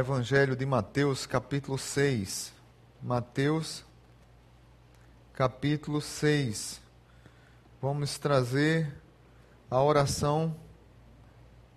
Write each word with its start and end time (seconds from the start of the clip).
Evangelho 0.00 0.56
de 0.56 0.64
Mateus, 0.64 1.26
capítulo 1.26 1.76
6. 1.76 2.54
Mateus, 3.02 3.84
capítulo 5.34 6.00
6. 6.00 6.80
Vamos 7.82 8.16
trazer 8.16 8.98
a 9.70 9.78
oração 9.82 10.56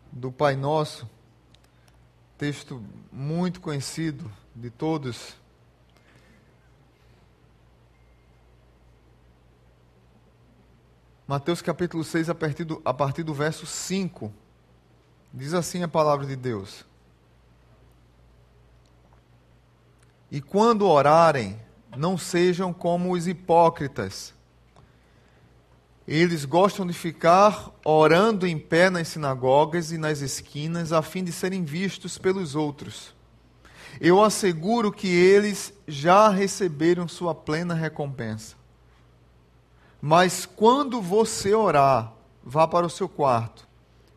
do 0.09 0.31
Pai 0.31 0.55
Nosso, 0.55 1.09
texto 2.37 2.81
muito 3.11 3.59
conhecido 3.59 4.31
de 4.55 4.69
todos. 4.69 5.35
Mateus 11.27 11.61
capítulo 11.61 12.05
6, 12.05 12.29
a 12.29 12.35
partir, 12.35 12.63
do, 12.63 12.81
a 12.85 12.93
partir 12.93 13.23
do 13.23 13.33
verso 13.33 13.65
5. 13.65 14.31
Diz 15.33 15.53
assim 15.53 15.83
a 15.83 15.89
palavra 15.89 16.25
de 16.25 16.37
Deus. 16.37 16.85
E 20.33 20.41
quando 20.41 20.87
orarem, 20.87 21.59
não 21.95 22.17
sejam 22.17 22.73
como 22.73 23.13
os 23.13 23.27
hipócritas. 23.27 24.33
Eles 26.07 26.43
gostam 26.43 26.87
de 26.87 26.93
ficar 26.93 27.69
orando 27.85 28.47
em 28.47 28.57
pé 28.57 28.89
nas 28.89 29.09
sinagogas 29.09 29.91
e 29.91 29.97
nas 29.99 30.21
esquinas, 30.21 30.91
a 30.91 31.03
fim 31.03 31.23
de 31.23 31.31
serem 31.31 31.63
vistos 31.63 32.17
pelos 32.17 32.55
outros. 32.55 33.13
Eu 34.01 34.23
asseguro 34.23 34.91
que 34.91 35.07
eles 35.07 35.71
já 35.87 36.29
receberam 36.29 37.07
sua 37.07 37.35
plena 37.35 37.75
recompensa. 37.75 38.55
Mas 40.01 40.47
quando 40.47 40.99
você 40.99 41.53
orar, 41.53 42.11
vá 42.43 42.67
para 42.67 42.87
o 42.87 42.89
seu 42.89 43.07
quarto, 43.07 43.67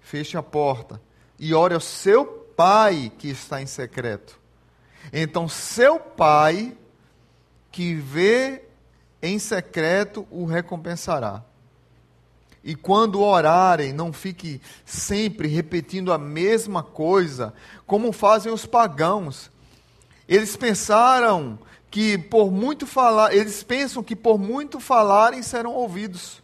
feche 0.01 0.39
a 0.39 0.43
porta 0.43 0.99
e 1.39 1.53
ore 1.53 1.75
ao 1.75 1.81
seu 1.81 2.25
pai 2.57 3.13
que 3.19 3.29
está 3.29 3.61
em 3.61 3.67
secreto. 3.67 4.46
Então, 5.13 5.49
seu 5.49 5.99
pai 5.99 6.77
que 7.71 7.95
vê 7.95 8.63
em 9.23 9.39
secreto 9.39 10.27
o 10.31 10.45
recompensará. 10.45 11.43
E 12.63 12.75
quando 12.75 13.21
orarem, 13.21 13.93
não 13.93 14.13
fique 14.13 14.61
sempre 14.85 15.47
repetindo 15.47 16.13
a 16.13 16.19
mesma 16.19 16.83
coisa, 16.83 17.55
como 17.87 18.13
fazem 18.13 18.53
os 18.53 18.67
pagãos. 18.67 19.51
Eles 20.29 20.57
pensaram 20.57 21.59
que 21.91 22.19
por 22.19 22.51
muito 22.51 22.87
falar, 22.87 23.33
eles 23.35 23.63
pensam 23.63 24.03
que 24.03 24.17
por 24.17 24.39
muito 24.39 24.81
falarem 24.81 25.43
serão 25.43 25.73
ouvidos. 25.73 26.43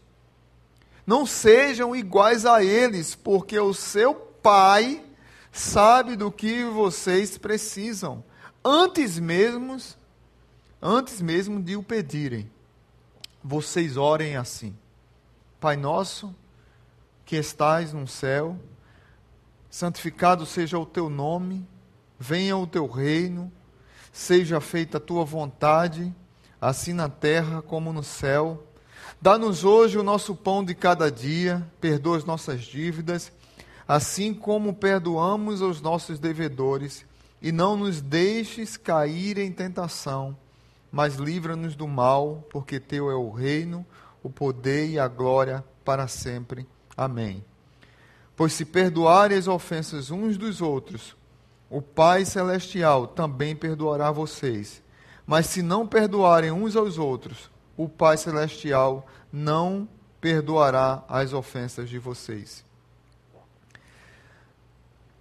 Não 1.05 1.27
sejam 1.27 1.95
iguais 1.97 2.47
a 2.47 2.63
eles, 2.63 3.15
porque 3.15 3.59
o 3.59 3.75
seu 3.75 4.15
Pai 4.15 5.05
sabe 5.53 6.17
do 6.17 6.31
que 6.31 6.65
vocês 6.65 7.39
precisam, 7.39 8.25
antes 8.65 9.19
mesmo, 9.19 9.77
antes 10.81 11.21
mesmo 11.21 11.63
de 11.63 11.77
o 11.77 11.83
pedirem. 11.83 12.51
Vocês 13.43 13.97
orem 13.97 14.37
assim: 14.37 14.77
Pai 15.61 15.77
nosso, 15.77 16.35
que 17.25 17.37
estais 17.37 17.93
no 17.93 18.07
céu, 18.07 18.59
santificado 19.71 20.47
seja 20.47 20.79
o 20.79 20.87
teu 20.87 21.09
nome, 21.09 21.67
venha 22.19 22.57
o 22.57 22.67
teu 22.67 22.87
reino 22.87 23.51
Seja 24.13 24.61
feita 24.61 24.99
a 24.99 25.01
tua 25.01 25.25
vontade, 25.25 26.15
assim 26.61 26.93
na 26.93 27.09
terra 27.09 27.63
como 27.63 27.95
no 27.95 28.03
céu. 28.03 28.63
Dá-nos 29.21 29.65
hoje 29.65 29.97
o 29.97 30.03
nosso 30.03 30.35
pão 30.35 30.63
de 30.63 30.75
cada 30.75 31.11
dia, 31.11 31.67
perdoa 31.81 32.19
as 32.19 32.25
nossas 32.25 32.61
dívidas, 32.61 33.33
assim 33.89 34.35
como 34.35 34.75
perdoamos 34.75 35.63
aos 35.63 35.81
nossos 35.81 36.19
devedores, 36.19 37.07
e 37.43 37.51
não 37.51 37.77
nos 37.77 38.01
deixes 38.01 38.77
cair 38.77 39.37
em 39.37 39.51
tentação, 39.51 40.37
mas 40.93 41.17
livra-nos 41.17 41.75
do 41.75 41.89
mal, 41.89 42.47
porque 42.51 42.79
teu 42.79 43.11
é 43.11 43.15
o 43.15 43.31
reino, 43.31 43.85
o 44.23 44.31
poder 44.31 44.89
e 44.89 44.99
a 44.99 45.09
glória 45.09 45.65
para 45.85 46.07
sempre. 46.07 46.67
Amém. 46.97 47.45
Pois 48.37 48.53
se 48.53 48.65
perdoarem 48.65 49.37
as 49.37 49.49
ofensas 49.49 50.11
uns 50.11 50.39
dos 50.39 50.61
outros, 50.61 51.17
o 51.69 51.83
Pai 51.83 52.25
Celestial 52.25 53.07
também 53.07 53.57
perdoará 53.57 54.11
vocês. 54.11 54.83
Mas 55.27 55.47
se 55.47 55.63
não 55.63 55.87
perdoarem 55.87 56.53
uns 56.53 56.77
aos 56.77 56.99
outros, 56.99 57.51
o 57.77 57.89
Pai 57.89 58.17
Celestial 58.17 59.07
não 59.33 59.89
perdoará 60.21 61.03
as 61.09 61.33
ofensas 61.33 61.89
de 61.89 61.99
vocês. 61.99 62.65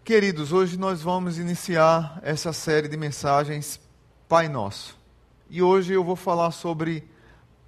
Queridos, 0.03 0.51
hoje 0.51 0.79
nós 0.79 1.03
vamos 1.03 1.37
iniciar 1.37 2.19
essa 2.23 2.51
série 2.51 2.87
de 2.87 2.97
mensagens 2.97 3.79
Pai 4.27 4.49
Nosso. 4.49 4.97
E 5.47 5.61
hoje 5.61 5.93
eu 5.93 6.03
vou 6.03 6.15
falar 6.15 6.49
sobre 6.49 7.07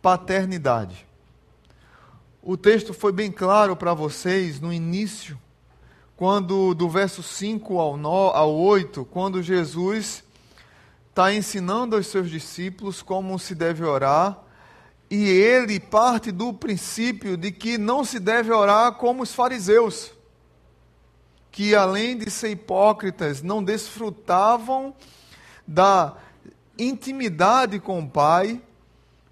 paternidade. 0.01 1.05
O 2.41 2.57
texto 2.57 2.91
foi 2.91 3.11
bem 3.11 3.31
claro 3.31 3.75
para 3.75 3.93
vocês 3.93 4.59
no 4.59 4.73
início 4.73 5.39
quando 6.17 6.73
do 6.73 6.89
verso 6.89 7.22
5 7.22 7.77
ao, 7.77 7.95
9, 7.95 8.35
ao 8.35 8.55
8, 8.55 9.05
quando 9.05 9.43
Jesus 9.43 10.23
está 11.09 11.31
ensinando 11.31 11.95
aos 11.95 12.07
seus 12.07 12.31
discípulos 12.31 13.03
como 13.03 13.38
se 13.38 13.53
deve 13.53 13.83
orar, 13.83 14.41
e 15.07 15.23
ele 15.23 15.79
parte 15.79 16.31
do 16.31 16.51
princípio 16.51 17.38
de 17.38 17.51
que 17.51 17.77
não 17.77 18.03
se 18.03 18.19
deve 18.19 18.51
orar 18.51 18.93
como 18.93 19.22
os 19.22 19.35
fariseus, 19.35 20.11
que 21.53 21.75
além 21.75 22.18
de 22.18 22.31
ser 22.31 22.50
hipócritas, 22.50 23.44
não 23.44 23.64
desfrutavam 23.64 24.91
da 25.68 26.16
intimidade 26.78 27.80
com 27.80 28.00
o 28.00 28.09
Pai, 28.09 28.59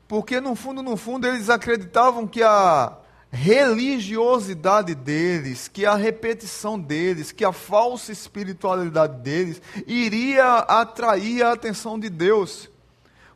porque 0.07 0.39
no 0.39 0.53
fundo, 0.53 0.83
no 0.83 0.95
fundo, 0.95 1.25
eles 1.25 1.49
acreditavam 1.49 2.27
que 2.27 2.43
a 2.43 2.95
religiosidade 3.31 4.93
deles, 4.93 5.67
que 5.67 5.83
a 5.83 5.95
repetição 5.95 6.79
deles, 6.79 7.31
que 7.31 7.43
a 7.43 7.51
falsa 7.51 8.11
espiritualidade 8.11 9.17
deles 9.23 9.59
iria 9.87 10.57
atrair 10.57 11.41
a 11.41 11.53
atenção 11.53 11.99
de 11.99 12.07
Deus, 12.07 12.69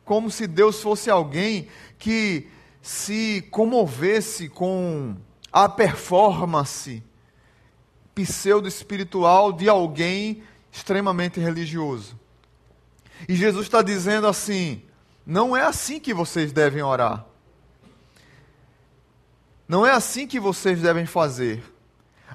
como 0.04 0.30
se 0.30 0.46
Deus 0.46 0.80
fosse 0.80 1.10
alguém 1.10 1.66
que 1.98 2.46
se 2.80 3.44
comovesse 3.50 4.48
com 4.48 5.16
a 5.52 5.68
performance 5.68 7.02
pseudo-espiritual 8.16 9.52
de 9.52 9.68
alguém 9.68 10.42
extremamente 10.72 11.38
religioso. 11.38 12.18
E 13.28 13.36
Jesus 13.36 13.66
está 13.66 13.82
dizendo 13.82 14.26
assim: 14.26 14.82
não 15.24 15.56
é 15.56 15.62
assim 15.62 16.00
que 16.00 16.14
vocês 16.14 16.50
devem 16.50 16.82
orar. 16.82 17.24
Não 19.68 19.84
é 19.84 19.90
assim 19.90 20.26
que 20.26 20.40
vocês 20.40 20.80
devem 20.80 21.06
fazer. 21.06 21.62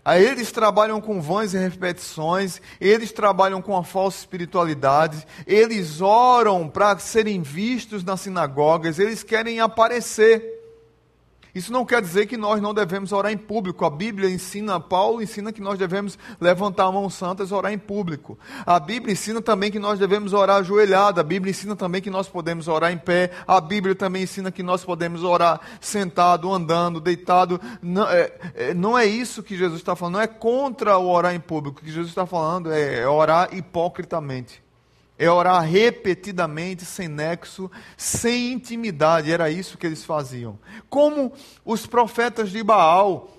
Aí 0.03 0.25
eles 0.25 0.51
trabalham 0.51 0.99
com 0.99 1.21
vãs 1.21 1.53
e 1.53 1.57
repetições, 1.57 2.61
eles 2.79 3.11
trabalham 3.11 3.61
com 3.61 3.77
a 3.77 3.83
falsa 3.83 4.19
espiritualidade, 4.19 5.25
eles 5.45 6.01
oram 6.01 6.67
para 6.67 6.97
serem 6.97 7.41
vistos 7.41 8.03
nas 8.03 8.21
sinagogas, 8.21 8.97
eles 8.97 9.21
querem 9.23 9.59
aparecer. 9.59 10.60
Isso 11.53 11.71
não 11.71 11.85
quer 11.85 12.01
dizer 12.01 12.25
que 12.27 12.37
nós 12.37 12.61
não 12.61 12.73
devemos 12.73 13.11
orar 13.11 13.31
em 13.31 13.37
público. 13.37 13.85
A 13.85 13.89
Bíblia 13.89 14.29
ensina, 14.29 14.79
Paulo 14.79 15.21
ensina 15.21 15.51
que 15.51 15.61
nós 15.61 15.77
devemos 15.77 16.17
levantar 16.39 16.85
a 16.85 16.91
mão 16.91 17.09
santa 17.09 17.43
e 17.43 17.53
orar 17.53 17.73
em 17.73 17.77
público. 17.77 18.37
A 18.65 18.79
Bíblia 18.79 19.11
ensina 19.13 19.41
também 19.41 19.71
que 19.71 19.79
nós 19.79 19.99
devemos 19.99 20.33
orar 20.33 20.57
ajoelhado. 20.57 21.19
A 21.19 21.23
Bíblia 21.23 21.51
ensina 21.51 21.75
também 21.75 22.01
que 22.01 22.09
nós 22.09 22.27
podemos 22.27 22.67
orar 22.67 22.91
em 22.91 22.97
pé. 22.97 23.31
A 23.45 23.59
Bíblia 23.59 23.93
também 23.93 24.23
ensina 24.23 24.51
que 24.51 24.63
nós 24.63 24.83
podemos 24.85 25.23
orar 25.23 25.59
sentado, 25.79 26.51
andando, 26.51 27.01
deitado. 27.01 27.59
Não 27.81 28.07
é, 28.07 28.31
é 28.55 28.73
não 28.73 28.97
é 28.97 29.05
isso 29.05 29.43
que 29.43 29.57
Jesus 29.57 29.79
está 29.79 29.95
falando. 29.95 30.13
Não 30.13 30.21
é 30.21 30.27
contra 30.27 30.97
o 30.97 31.09
orar 31.09 31.35
em 31.35 31.39
público. 31.39 31.81
O 31.81 31.83
que 31.83 31.91
Jesus 31.91 32.09
está 32.09 32.25
falando 32.25 32.71
é 32.71 33.07
orar 33.07 33.49
hipocritamente 33.53 34.61
é 35.21 35.29
orar 35.29 35.61
repetidamente, 35.61 36.83
sem 36.83 37.07
nexo, 37.07 37.69
sem 37.95 38.53
intimidade. 38.53 39.31
Era 39.31 39.51
isso 39.51 39.77
que 39.77 39.85
eles 39.85 40.03
faziam. 40.03 40.57
Como 40.89 41.31
os 41.63 41.85
profetas 41.85 42.49
de 42.49 42.63
Baal, 42.63 43.29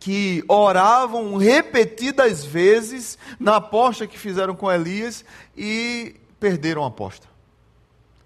que 0.00 0.42
oravam 0.48 1.36
repetidas 1.36 2.44
vezes 2.44 3.16
na 3.38 3.56
aposta 3.56 4.08
que 4.08 4.18
fizeram 4.18 4.56
com 4.56 4.68
Elias 4.68 5.24
e 5.56 6.16
perderam 6.40 6.82
a 6.82 6.88
aposta. 6.88 7.28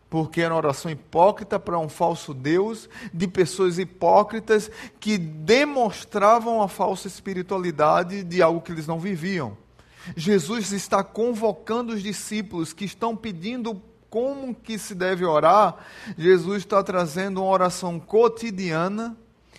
Porque 0.09 0.41
era 0.41 0.55
uma 0.55 0.61
oração 0.61 0.91
hipócrita 0.91 1.61
para 1.61 1.79
um 1.79 1.91
falso 1.91 2.33
Deus, 2.33 2.89
de 3.13 3.29
pessoas 3.29 3.79
hipócritas 3.79 4.71
que 4.99 5.19
demonstravam 5.19 6.63
a 6.63 6.69
falsa 6.69 7.07
espiritualidade 7.07 8.25
de 8.25 8.41
algo 8.41 8.63
que 8.63 8.73
eles 8.73 8.87
não 8.87 8.99
viviam. 8.99 9.59
Jesus 10.17 10.73
está 10.73 11.03
convocando 11.03 11.93
os 11.93 12.03
discípulos 12.03 12.73
que 12.73 12.85
estão 12.85 13.17
pedindo 13.17 13.81
como 14.11 14.55
que 14.55 14.79
se 14.79 14.95
deve 14.95 15.25
orar. 15.25 15.77
Jesus 16.19 16.59
está 16.59 16.83
trazendo 16.83 17.43
uma 17.43 17.51
oração 17.51 17.99
cotidiana, 17.99 19.17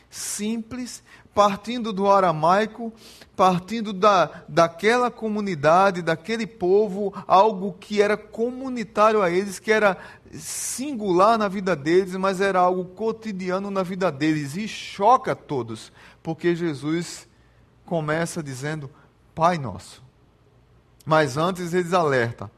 simples, 0.10 1.04
partindo 1.34 1.92
do 1.92 2.10
aramaico, 2.10 2.94
partindo 3.36 3.92
da, 3.92 4.44
daquela 4.48 5.10
comunidade, 5.10 6.04
daquele 6.04 6.46
povo, 6.46 7.12
algo 7.26 7.74
que 7.80 8.02
era 8.02 8.16
comunitário 8.16 9.24
a 9.24 9.32
eles, 9.32 9.58
que 9.58 9.72
era 9.72 9.98
singular 10.32 11.38
na 11.38 11.48
vida 11.48 11.76
deles, 11.76 12.16
mas 12.16 12.40
era 12.40 12.60
algo 12.60 12.86
cotidiano 12.86 13.72
na 13.72 13.82
vida 13.82 14.12
deles 14.12 14.56
e 14.56 14.68
choca 14.68 15.36
todos, 15.36 15.92
porque 16.22 16.56
Jesus 16.56 17.28
começa 17.86 18.44
dizendo: 18.44 18.90
Pai 19.34 19.58
nosso. 19.58 20.03
Mas 21.06 21.38
antes 21.38 21.74
eles 21.74 21.94
alerta: 21.94 22.50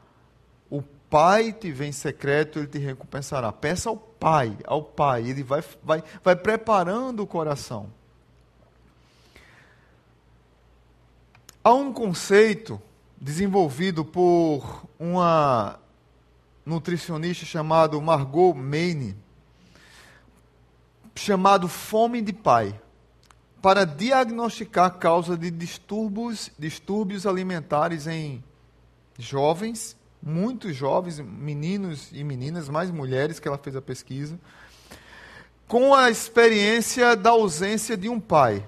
o 0.70 0.82
Pai 0.82 1.52
te 1.52 1.70
vem 1.72 1.90
em 1.90 1.92
secreto, 1.92 2.58
ele 2.58 2.68
te 2.68 2.78
recompensará. 2.78 3.52
Peça 3.52 3.88
ao 3.88 3.96
Pai, 3.96 4.56
ao 4.64 4.82
Pai, 4.82 5.28
ele 5.28 5.42
vai, 5.42 5.62
vai, 5.82 6.02
vai 6.22 6.36
preparando 6.36 7.22
o 7.22 7.26
coração. 7.26 7.90
Há 11.62 11.74
um 11.74 11.92
conceito 11.92 12.80
desenvolvido 13.20 14.04
por 14.04 14.86
uma 14.98 15.80
nutricionista 16.64 17.44
chamada 17.44 18.00
Margot 18.00 18.54
Maine, 18.54 19.16
chamado 21.14 21.68
fome 21.68 22.20
de 22.20 22.32
pai, 22.32 22.78
para 23.60 23.84
diagnosticar 23.84 24.86
a 24.86 24.90
causa 24.90 25.36
de 25.36 25.50
distúrbios, 25.50 26.50
distúrbios 26.58 27.26
alimentares 27.26 28.06
em 28.06 28.42
jovens, 29.18 29.96
muitos 30.22 30.74
jovens, 30.74 31.18
meninos 31.20 32.10
e 32.12 32.22
meninas, 32.22 32.68
mais 32.68 32.90
mulheres 32.90 33.38
que 33.38 33.48
ela 33.48 33.58
fez 33.58 33.76
a 33.76 33.82
pesquisa, 33.82 34.38
com 35.66 35.94
a 35.94 36.10
experiência 36.10 37.16
da 37.16 37.30
ausência 37.30 37.96
de 37.96 38.08
um 38.08 38.20
pai. 38.20 38.64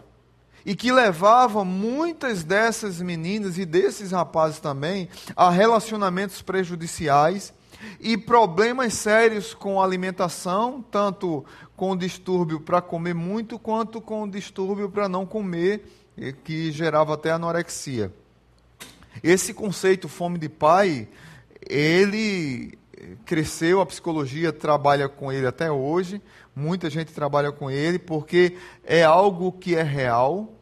E 0.67 0.75
que 0.75 0.93
levava 0.93 1.65
muitas 1.65 2.45
dessas 2.45 3.01
meninas 3.01 3.57
e 3.57 3.65
desses 3.65 4.13
rapazes 4.13 4.59
também 4.59 5.09
a 5.35 5.49
relacionamentos 5.49 6.43
prejudiciais 6.43 7.55
e 8.01 8.17
problemas 8.17 8.95
sérios 8.95 9.55
com 9.55 9.81
alimentação, 9.81 10.85
tanto 10.91 11.45
com 11.77 11.97
distúrbio 11.97 12.61
para 12.61 12.81
comer 12.81 13.15
muito, 13.15 13.59
quanto 13.59 14.01
com 14.01 14.29
distúrbio 14.29 14.91
para 14.91 15.09
não 15.09 15.25
comer, 15.25 15.85
que 16.45 16.73
gerava 16.73 17.15
até 17.15 17.31
anorexia. 17.31 18.13
Esse 19.23 19.55
conceito 19.55 20.09
fome 20.09 20.39
de 20.39 20.49
pai, 20.49 21.09
ele 21.69 22.79
cresceu, 23.25 23.81
a 23.81 23.87
psicologia 23.87 24.53
trabalha 24.53 25.09
com 25.09 25.33
ele 25.33 25.47
até 25.47 25.71
hoje, 25.71 26.21
muita 26.55 26.91
gente 26.91 27.13
trabalha 27.13 27.53
com 27.53 27.71
ele, 27.71 27.99
porque 27.99 28.57
é 28.85 29.05
algo 29.05 29.53
que 29.53 29.77
é 29.77 29.83
real, 29.83 30.55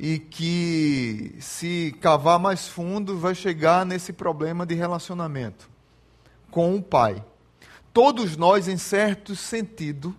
e 0.00 0.16
que, 0.16 1.34
se 1.40 1.92
cavar 2.00 2.38
mais 2.38 2.68
fundo, 2.68 3.18
vai 3.18 3.34
chegar 3.34 3.84
nesse 3.84 4.12
problema 4.12 4.64
de 4.64 4.72
relacionamento 4.72 5.68
com 6.50 6.74
o 6.74 6.82
pai. 6.82 7.24
Todos 7.92 8.36
nós, 8.36 8.68
em 8.68 8.76
certo 8.76 9.34
sentido, 9.34 10.14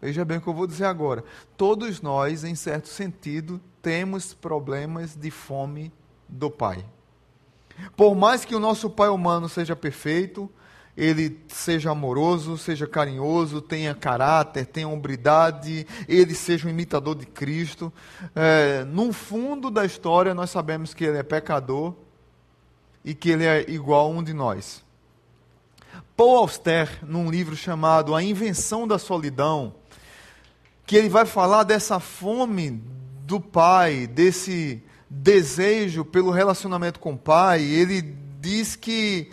veja 0.00 0.24
bem 0.24 0.38
o 0.38 0.40
que 0.40 0.48
eu 0.48 0.54
vou 0.54 0.66
dizer 0.66 0.84
agora, 0.84 1.24
todos 1.56 2.00
nós, 2.00 2.44
em 2.44 2.54
certo 2.54 2.88
sentido, 2.88 3.60
temos 3.80 4.34
problemas 4.34 5.14
de 5.14 5.30
fome 5.30 5.92
do 6.28 6.50
pai. 6.50 6.84
Por 7.96 8.14
mais 8.14 8.44
que 8.44 8.54
o 8.54 8.60
nosso 8.60 8.88
pai 8.88 9.08
humano 9.08 9.48
seja 9.48 9.74
perfeito, 9.74 10.50
ele 10.96 11.40
seja 11.48 11.90
amoroso, 11.90 12.56
seja 12.56 12.86
carinhoso, 12.86 13.60
tenha 13.60 13.94
caráter, 13.94 14.66
tenha 14.66 14.86
hombridade, 14.86 15.86
ele 16.06 16.34
seja 16.34 16.68
um 16.68 16.70
imitador 16.70 17.16
de 17.16 17.26
Cristo. 17.26 17.92
É, 18.34 18.84
no 18.84 19.12
fundo 19.12 19.70
da 19.70 19.84
história, 19.84 20.34
nós 20.34 20.50
sabemos 20.50 20.94
que 20.94 21.04
ele 21.04 21.18
é 21.18 21.22
pecador 21.22 21.94
e 23.04 23.12
que 23.12 23.30
ele 23.30 23.44
é 23.44 23.68
igual 23.68 24.06
a 24.06 24.08
um 24.10 24.22
de 24.22 24.32
nós. 24.32 24.83
Paul 26.16 26.38
Auster, 26.38 26.88
num 27.02 27.30
livro 27.30 27.56
chamado 27.56 28.14
A 28.14 28.22
Invenção 28.22 28.86
da 28.86 28.98
Solidão, 28.98 29.74
que 30.86 30.96
ele 30.96 31.08
vai 31.08 31.26
falar 31.26 31.64
dessa 31.64 31.98
fome 31.98 32.82
do 33.26 33.40
pai, 33.40 34.06
desse 34.06 34.82
desejo 35.08 36.04
pelo 36.04 36.30
relacionamento 36.30 37.00
com 37.00 37.12
o 37.12 37.18
pai, 37.18 37.62
ele 37.62 38.02
diz 38.40 38.76
que 38.76 39.30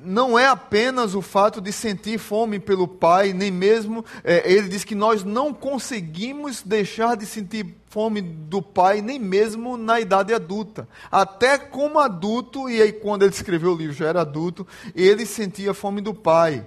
não 0.00 0.38
é 0.38 0.46
apenas 0.46 1.14
o 1.14 1.22
fato 1.22 1.60
de 1.60 1.72
sentir 1.72 2.18
fome 2.18 2.58
pelo 2.58 2.88
Pai, 2.88 3.32
nem 3.32 3.50
mesmo, 3.50 4.04
é, 4.24 4.50
ele 4.50 4.68
diz 4.68 4.84
que 4.84 4.94
nós 4.94 5.22
não 5.22 5.54
conseguimos 5.54 6.62
deixar 6.62 7.16
de 7.16 7.24
sentir 7.24 7.74
fome 7.88 8.20
do 8.20 8.60
Pai, 8.60 9.00
nem 9.00 9.18
mesmo 9.18 9.76
na 9.76 10.00
idade 10.00 10.34
adulta. 10.34 10.88
Até 11.10 11.58
como 11.58 11.98
adulto, 11.98 12.68
e 12.68 12.82
aí 12.82 12.92
quando 12.92 13.22
ele 13.22 13.32
escreveu 13.32 13.72
o 13.72 13.76
livro 13.76 13.94
já 13.94 14.08
era 14.08 14.20
adulto, 14.22 14.66
ele 14.94 15.24
sentia 15.24 15.72
fome 15.72 16.00
do 16.00 16.12
Pai. 16.12 16.66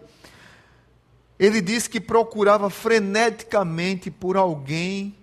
Ele 1.37 1.61
diz 1.61 1.87
que 1.87 1.99
procurava 1.99 2.69
freneticamente 2.69 4.11
por 4.11 4.35
alguém 4.35 5.15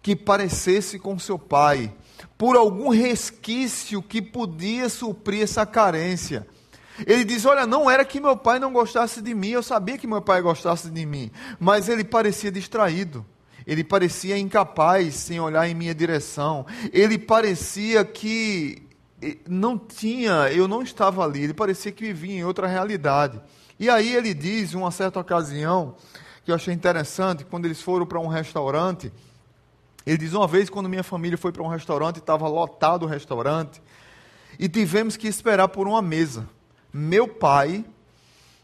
que 0.00 0.14
parecesse 0.14 1.00
com 1.00 1.18
seu 1.18 1.36
pai, 1.36 1.92
por 2.38 2.54
algum 2.54 2.90
resquício 2.90 4.00
que 4.00 4.22
podia 4.22 4.88
suprir 4.88 5.42
essa 5.42 5.66
carência. 5.66 6.46
Ele 7.04 7.24
diz: 7.24 7.44
Olha, 7.44 7.66
não 7.66 7.90
era 7.90 8.04
que 8.04 8.20
meu 8.20 8.36
pai 8.36 8.58
não 8.58 8.72
gostasse 8.72 9.20
de 9.20 9.34
mim, 9.34 9.48
eu 9.48 9.62
sabia 9.62 9.98
que 9.98 10.06
meu 10.06 10.22
pai 10.22 10.40
gostasse 10.40 10.88
de 10.88 11.04
mim, 11.04 11.30
mas 11.58 11.88
ele 11.88 12.04
parecia 12.04 12.50
distraído. 12.50 13.24
Ele 13.66 13.82
parecia 13.82 14.38
incapaz 14.38 15.14
sem 15.14 15.40
olhar 15.40 15.68
em 15.68 15.74
minha 15.74 15.94
direção. 15.94 16.64
Ele 16.92 17.18
parecia 17.18 18.04
que 18.04 18.86
eh, 19.20 19.38
não 19.48 19.76
tinha, 19.76 20.52
eu 20.52 20.68
não 20.68 20.82
estava 20.82 21.24
ali. 21.24 21.42
Ele 21.42 21.54
parecia 21.54 21.90
que 21.90 22.04
vivia 22.04 22.36
em 22.36 22.44
outra 22.44 22.68
realidade. 22.68 23.40
E 23.78 23.90
aí 23.90 24.14
ele 24.14 24.32
diz, 24.32 24.72
uma 24.72 24.92
certa 24.92 25.18
ocasião, 25.18 25.96
que 26.44 26.52
eu 26.52 26.54
achei 26.54 26.72
interessante, 26.72 27.44
quando 27.44 27.64
eles 27.64 27.82
foram 27.82 28.06
para 28.06 28.20
um 28.20 28.28
restaurante, 28.28 29.12
ele 30.06 30.16
diz: 30.16 30.32
Uma 30.32 30.46
vez, 30.46 30.70
quando 30.70 30.88
minha 30.88 31.02
família 31.02 31.36
foi 31.36 31.50
para 31.50 31.62
um 31.64 31.68
restaurante, 31.68 32.20
estava 32.20 32.46
lotado 32.46 33.02
o 33.02 33.08
restaurante, 33.08 33.82
e 34.60 34.68
tivemos 34.68 35.16
que 35.16 35.26
esperar 35.26 35.66
por 35.66 35.88
uma 35.88 36.00
mesa 36.00 36.48
meu 36.92 37.28
pai 37.28 37.84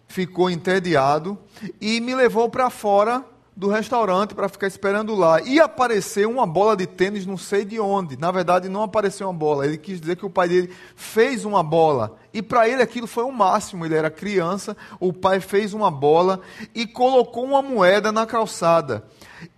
ficou 0.09 0.51
entediado 0.51 1.39
e 1.81 2.01
me 2.01 2.15
levou 2.15 2.49
para 2.49 2.69
fora 2.71 3.25
do 3.55 3.69
restaurante 3.69 4.35
para 4.35 4.49
ficar 4.49 4.67
esperando 4.67 5.15
lá. 5.15 5.41
E 5.43 5.61
apareceu 5.61 6.31
uma 6.31 6.47
bola 6.47 6.77
de 6.77 6.87
tênis, 6.87 7.27
não 7.27 7.37
sei 7.37 7.65
de 7.65 7.79
onde. 7.79 8.19
Na 8.19 8.31
verdade, 8.31 8.69
não 8.69 8.83
apareceu 8.83 9.27
uma 9.27 9.35
bola. 9.35 9.67
Ele 9.67 9.77
quis 9.77 10.01
dizer 10.01 10.17
que 10.17 10.25
o 10.25 10.31
pai 10.31 10.49
dele 10.49 10.75
fez 10.97 11.45
uma 11.45 11.63
bola. 11.63 12.17
E 12.33 12.41
para 12.41 12.69
ele 12.69 12.83
aquilo 12.83 13.07
foi 13.07 13.25
o 13.25 13.33
máximo. 13.33 13.85
Ele 13.85 13.95
era 13.95 14.11
criança, 14.11 14.77
o 14.99 15.13
pai 15.13 15.41
fez 15.41 15.75
uma 15.75 15.91
bola 15.91 16.41
e 16.75 16.87
colocou 16.87 17.45
uma 17.45 17.63
moeda 17.63 18.11
na 18.11 18.27
calçada. 18.27 19.05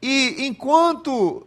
E 0.02 0.46
enquanto 0.46 1.46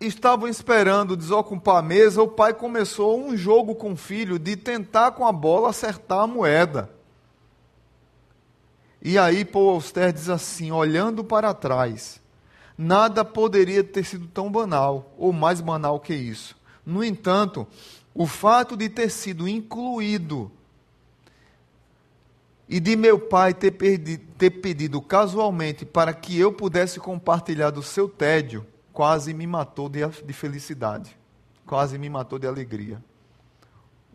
estavam 0.00 0.48
esperando 0.48 1.16
desocupar 1.16 1.76
a 1.76 1.82
mesa, 1.82 2.22
o 2.22 2.28
pai 2.28 2.52
começou 2.52 3.18
um 3.18 3.36
jogo 3.36 3.74
com 3.74 3.92
o 3.92 3.96
filho 3.96 4.38
de 4.38 4.56
tentar 4.56 5.12
com 5.12 5.26
a 5.26 5.32
bola 5.32 5.70
acertar 5.70 6.20
a 6.20 6.26
moeda. 6.26 6.90
E 9.00 9.18
aí 9.18 9.44
Paul 9.44 9.70
Auster 9.70 10.12
diz 10.12 10.28
assim, 10.28 10.70
olhando 10.70 11.22
para 11.24 11.54
trás, 11.54 12.20
nada 12.76 13.24
poderia 13.24 13.82
ter 13.82 14.04
sido 14.04 14.26
tão 14.26 14.50
banal, 14.50 15.14
ou 15.16 15.32
mais 15.32 15.60
banal 15.60 16.00
que 16.00 16.14
isso. 16.14 16.56
No 16.84 17.02
entanto, 17.02 17.66
o 18.14 18.26
fato 18.26 18.76
de 18.76 18.88
ter 18.88 19.10
sido 19.10 19.48
incluído 19.48 20.50
e 22.68 22.80
de 22.80 22.96
meu 22.96 23.18
pai 23.18 23.54
ter, 23.54 23.70
perdido, 23.72 24.24
ter 24.36 24.50
pedido 24.50 25.00
casualmente 25.00 25.84
para 25.84 26.12
que 26.12 26.38
eu 26.38 26.52
pudesse 26.52 26.98
compartilhar 26.98 27.70
do 27.70 27.82
seu 27.82 28.08
tédio, 28.08 28.66
quase 28.96 29.34
me 29.34 29.46
matou 29.46 29.90
de, 29.90 30.00
de 30.24 30.32
felicidade, 30.32 31.14
quase 31.66 31.98
me 31.98 32.08
matou 32.08 32.38
de 32.38 32.46
alegria. 32.46 33.04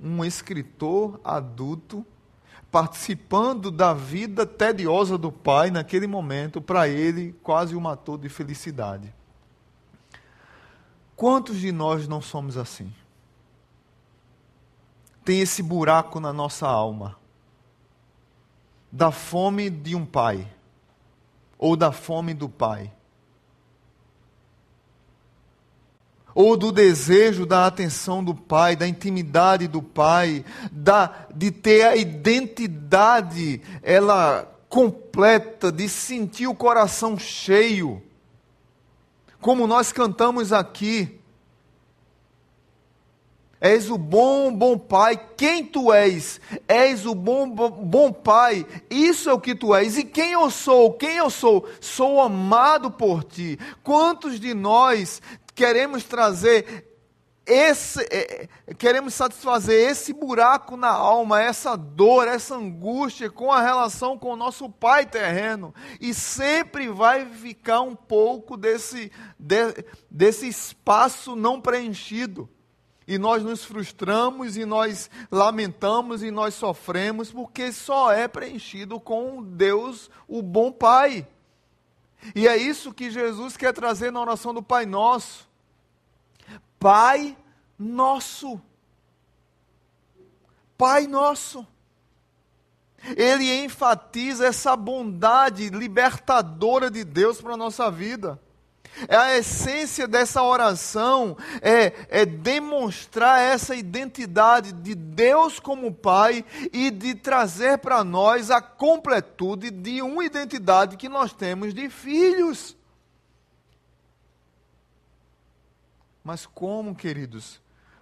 Um 0.01 0.25
escritor 0.25 1.21
adulto 1.23 2.03
participando 2.71 3.69
da 3.69 3.93
vida 3.93 4.43
tediosa 4.43 5.19
do 5.19 5.31
pai 5.31 5.69
naquele 5.69 6.07
momento, 6.07 6.59
para 6.59 6.87
ele 6.87 7.31
quase 7.43 7.75
o 7.75 7.79
matou 7.79 8.17
de 8.17 8.27
felicidade. 8.27 9.13
Quantos 11.15 11.59
de 11.59 11.71
nós 11.71 12.07
não 12.07 12.19
somos 12.19 12.57
assim? 12.57 12.91
Tem 15.23 15.41
esse 15.41 15.61
buraco 15.61 16.19
na 16.19 16.33
nossa 16.33 16.67
alma, 16.67 17.19
da 18.91 19.11
fome 19.11 19.69
de 19.69 19.95
um 19.95 20.07
pai, 20.07 20.51
ou 21.55 21.75
da 21.75 21.91
fome 21.91 22.33
do 22.33 22.49
pai 22.49 22.91
ou 26.33 26.55
do 26.55 26.71
desejo 26.71 27.45
da 27.45 27.65
atenção 27.65 28.23
do 28.23 28.33
pai, 28.33 28.75
da 28.75 28.87
intimidade 28.87 29.67
do 29.67 29.81
pai, 29.81 30.45
da 30.71 31.27
de 31.33 31.51
ter 31.51 31.83
a 31.83 31.95
identidade 31.95 33.61
ela 33.81 34.47
completa, 34.69 35.71
de 35.71 35.89
sentir 35.89 36.47
o 36.47 36.55
coração 36.55 37.17
cheio. 37.17 38.01
Como 39.39 39.67
nós 39.67 39.91
cantamos 39.91 40.53
aqui, 40.53 41.21
És 43.63 43.91
o 43.91 43.97
bom, 43.97 44.51
bom 44.51 44.75
pai. 44.75 45.15
Quem 45.37 45.63
tu 45.63 45.93
és? 45.93 46.41
És 46.67 47.05
o 47.05 47.13
bom, 47.13 47.47
bom 47.47 48.11
pai. 48.11 48.65
Isso 48.89 49.29
é 49.29 49.33
o 49.33 49.39
que 49.39 49.53
tu 49.53 49.75
és. 49.75 49.99
E 49.99 50.03
quem 50.03 50.31
eu 50.31 50.49
sou? 50.49 50.93
Quem 50.93 51.17
eu 51.17 51.29
sou? 51.29 51.69
Sou 51.79 52.19
amado 52.19 52.89
por 52.89 53.23
ti. 53.23 53.59
Quantos 53.83 54.39
de 54.39 54.55
nós 54.55 55.21
queremos 55.61 56.03
trazer 56.03 56.87
esse, 57.45 58.01
é, 58.11 58.47
queremos 58.79 59.13
satisfazer 59.13 59.91
esse 59.91 60.11
buraco 60.11 60.75
na 60.75 60.89
alma, 60.89 61.39
essa 61.39 61.75
dor, 61.75 62.27
essa 62.27 62.55
angústia 62.55 63.29
com 63.29 63.51
a 63.51 63.61
relação 63.61 64.17
com 64.17 64.33
o 64.33 64.35
nosso 64.35 64.67
pai 64.67 65.05
terreno. 65.05 65.71
E 65.99 66.15
sempre 66.15 66.87
vai 66.87 67.27
ficar 67.27 67.81
um 67.81 67.95
pouco 67.95 68.57
desse, 68.57 69.11
de, 69.37 69.85
desse 70.09 70.47
espaço 70.47 71.35
não 71.35 71.61
preenchido. 71.61 72.49
E 73.07 73.19
nós 73.19 73.43
nos 73.43 73.63
frustramos 73.63 74.57
e 74.57 74.65
nós 74.65 75.11
lamentamos 75.29 76.23
e 76.23 76.31
nós 76.31 76.55
sofremos 76.55 77.31
porque 77.31 77.71
só 77.71 78.11
é 78.11 78.27
preenchido 78.27 78.99
com 78.99 79.43
Deus, 79.43 80.09
o 80.27 80.41
bom 80.41 80.71
Pai. 80.71 81.27
E 82.33 82.47
é 82.47 82.57
isso 82.57 82.91
que 82.91 83.11
Jesus 83.11 83.55
quer 83.55 83.73
trazer 83.73 84.11
na 84.11 84.21
oração 84.21 84.55
do 84.55 84.63
Pai 84.63 84.87
Nosso. 84.87 85.50
Pai 86.81 87.37
Nosso. 87.77 88.59
Pai 90.75 91.05
Nosso. 91.05 91.65
Ele 93.15 93.63
enfatiza 93.63 94.47
essa 94.47 94.75
bondade 94.75 95.69
libertadora 95.69 96.89
de 96.89 97.03
Deus 97.03 97.39
para 97.39 97.53
a 97.53 97.57
nossa 97.57 97.91
vida. 97.91 98.39
É 99.07 99.15
a 99.15 99.37
essência 99.37 100.07
dessa 100.07 100.41
oração 100.41 101.37
é, 101.61 101.93
é 102.09 102.25
demonstrar 102.25 103.39
essa 103.39 103.75
identidade 103.75 104.71
de 104.71 104.95
Deus 104.95 105.59
como 105.59 105.93
Pai 105.93 106.43
e 106.73 106.89
de 106.89 107.13
trazer 107.13 107.77
para 107.77 108.03
nós 108.03 108.49
a 108.49 108.59
completude 108.59 109.69
de 109.69 110.01
uma 110.01 110.25
identidade 110.25 110.97
que 110.97 111.07
nós 111.07 111.31
temos 111.31 111.75
de 111.75 111.89
filhos. 111.89 112.75
Mas 116.23 116.45
como, 116.45 116.95
queridos, 116.95 117.61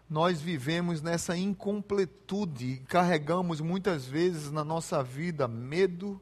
nós 0.09 0.41
vivemos 0.41 1.01
nessa 1.01 1.37
incompletude 1.37 2.65
e 2.65 2.77
carregamos 2.77 3.61
muitas 3.61 4.05
vezes 4.05 4.51
na 4.51 4.63
nossa 4.63 5.03
vida 5.03 5.47
medo, 5.47 6.19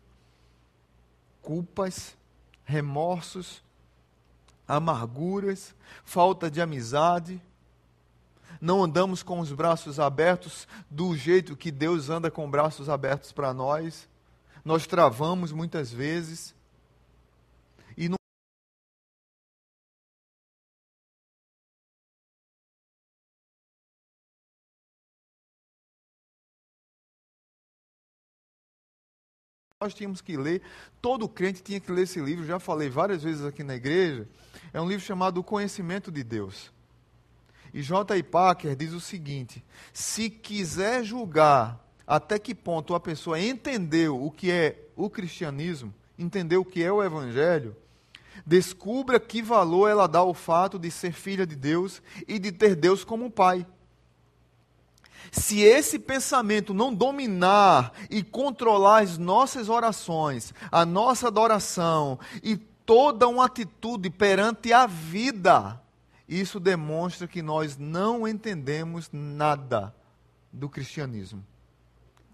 culpas, 1.42 2.18
remorsos, 2.66 3.64
amarguras, 4.68 5.74
falta 6.04 6.52
de 6.52 6.60
amizade. 6.60 7.42
Não 8.60 8.84
andamos 8.84 9.24
com 9.24 9.40
os 9.40 9.54
braços 9.54 10.00
abertos 10.00 10.68
do 10.90 11.16
jeito 11.16 11.56
que 11.56 11.72
Deus 11.72 12.10
anda 12.10 12.30
com 12.30 12.50
braços 12.50 12.90
abertos 12.90 13.32
para 13.32 13.54
nós. 13.54 14.10
Nós 14.66 14.86
travamos 14.86 15.54
muitas 15.54 15.92
vezes. 15.92 16.54
Nós 29.80 29.94
tínhamos 29.94 30.22
que 30.22 30.36
ler, 30.36 30.64
todo 31.00 31.30
crente 31.30 31.62
tinha 31.62 31.80
que 31.80 31.92
ler 31.92 32.02
esse 32.02 32.20
livro, 32.20 32.44
já 32.44 32.58
falei 32.58 32.90
várias 32.90 33.22
vezes 33.22 33.46
aqui 33.46 33.64
na 33.64 33.76
igreja. 33.76 34.28
É 34.74 34.82
um 34.82 34.88
livro 34.90 35.06
chamado 35.06 35.40
O 35.40 35.44
Conhecimento 35.44 36.12
de 36.12 36.24
Deus. 36.24 36.72
E 37.72 37.84
J. 37.84 38.18
I. 38.18 38.24
Packer 38.24 38.76
diz 38.76 38.92
o 38.92 39.00
seguinte: 39.00 39.64
se 39.94 40.32
quiser 40.32 41.04
julgar 41.04 41.80
até 42.08 42.40
que 42.40 42.56
ponto 42.56 42.96
a 42.96 43.00
pessoa 43.00 43.40
entendeu 43.40 44.20
o 44.20 44.32
que 44.32 44.50
é 44.50 44.88
o 44.96 45.12
cristianismo, 45.12 45.94
entendeu 46.18 46.62
o 46.62 46.66
que 46.66 46.84
é 46.84 46.92
o 46.92 47.04
evangelho, 47.04 47.76
descubra 48.44 49.20
que 49.20 49.44
valor 49.44 49.88
ela 49.88 50.08
dá 50.08 50.20
ao 50.20 50.34
fato 50.34 50.80
de 50.80 50.90
ser 50.90 51.12
filha 51.12 51.46
de 51.46 51.56
Deus 51.56 52.02
e 52.28 52.40
de 52.40 52.52
ter 52.52 52.76
Deus 52.76 53.04
como 53.04 53.30
pai. 53.30 53.64
Se 55.32 55.62
esse 55.62 56.00
pensamento 56.00 56.74
não 56.74 56.94
dominar 56.94 57.94
e 58.10 58.24
controlar 58.24 59.04
as 59.04 59.18
nossas 59.18 59.70
orações, 59.70 60.54
a 60.72 60.86
nossa 60.86 61.28
adoração 61.28 62.20
e 62.42 62.58
toda 62.58 63.28
uma 63.28 63.46
atitude 63.46 64.10
perante 64.10 64.72
a 64.72 64.88
vida, 64.88 65.82
isso 66.28 66.60
demonstra 66.60 67.28
que 67.28 67.42
nós 67.42 67.78
não 67.78 68.28
entendemos 68.28 69.10
nada 69.12 69.94
do 70.52 70.70
cristianismo. 70.70 71.46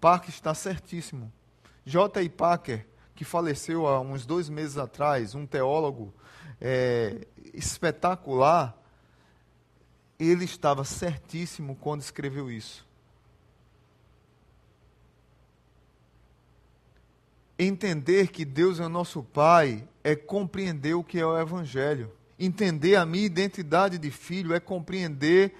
Parker 0.00 0.30
está 0.30 0.54
certíssimo. 0.54 1.32
J. 1.84 2.22
I. 2.22 2.28
Parker, 2.28 2.86
que 3.14 3.24
faleceu 3.24 3.86
há 3.86 4.00
uns 4.00 4.26
dois 4.26 4.48
meses 4.48 4.76
atrás, 4.78 5.34
um 5.34 5.46
teólogo 5.46 6.12
é, 6.60 7.26
espetacular, 7.52 8.76
ele 10.18 10.44
estava 10.44 10.84
certíssimo 10.84 11.76
quando 11.76 12.00
escreveu 12.00 12.50
isso. 12.50 12.86
Entender 17.58 18.28
que 18.28 18.44
Deus 18.44 18.80
é 18.80 18.88
nosso 18.88 19.22
Pai 19.22 19.86
é 20.02 20.16
compreender 20.16 20.94
o 20.94 21.04
que 21.04 21.18
é 21.18 21.26
o 21.26 21.38
Evangelho. 21.38 22.10
Entender 22.38 22.96
a 22.96 23.06
minha 23.06 23.26
identidade 23.26 23.96
de 23.96 24.10
filho 24.10 24.52
é 24.52 24.58
compreender 24.58 25.54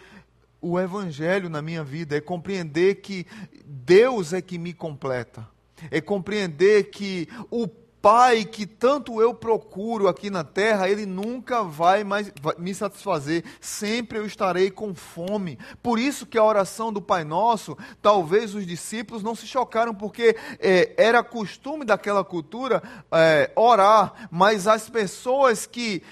o 0.60 0.80
Evangelho 0.80 1.48
na 1.48 1.60
minha 1.60 1.84
vida, 1.84 2.16
é 2.16 2.20
compreender 2.20 2.96
que 2.96 3.26
Deus 3.64 4.32
é 4.32 4.40
que 4.40 4.58
me 4.58 4.72
completa, 4.72 5.46
é 5.90 6.00
compreender 6.00 6.84
que 6.84 7.28
o 7.50 7.68
Pai 8.04 8.44
que 8.44 8.66
tanto 8.66 9.18
eu 9.18 9.32
procuro 9.32 10.08
aqui 10.08 10.28
na 10.28 10.44
terra, 10.44 10.90
Ele 10.90 11.06
nunca 11.06 11.62
vai 11.62 12.04
mais 12.04 12.30
me 12.58 12.74
satisfazer. 12.74 13.42
Sempre 13.62 14.18
eu 14.18 14.26
estarei 14.26 14.70
com 14.70 14.94
fome. 14.94 15.58
Por 15.82 15.98
isso 15.98 16.26
que 16.26 16.36
a 16.36 16.44
oração 16.44 16.92
do 16.92 17.00
Pai 17.00 17.24
Nosso, 17.24 17.78
talvez 18.02 18.54
os 18.54 18.66
discípulos 18.66 19.22
não 19.22 19.34
se 19.34 19.46
chocaram, 19.46 19.94
porque 19.94 20.36
é, 20.60 20.92
era 20.98 21.24
costume 21.24 21.82
daquela 21.82 22.22
cultura 22.22 22.82
é, 23.10 23.50
orar, 23.56 24.28
mas 24.30 24.66
as 24.66 24.90
pessoas 24.90 25.64
que 25.64 26.02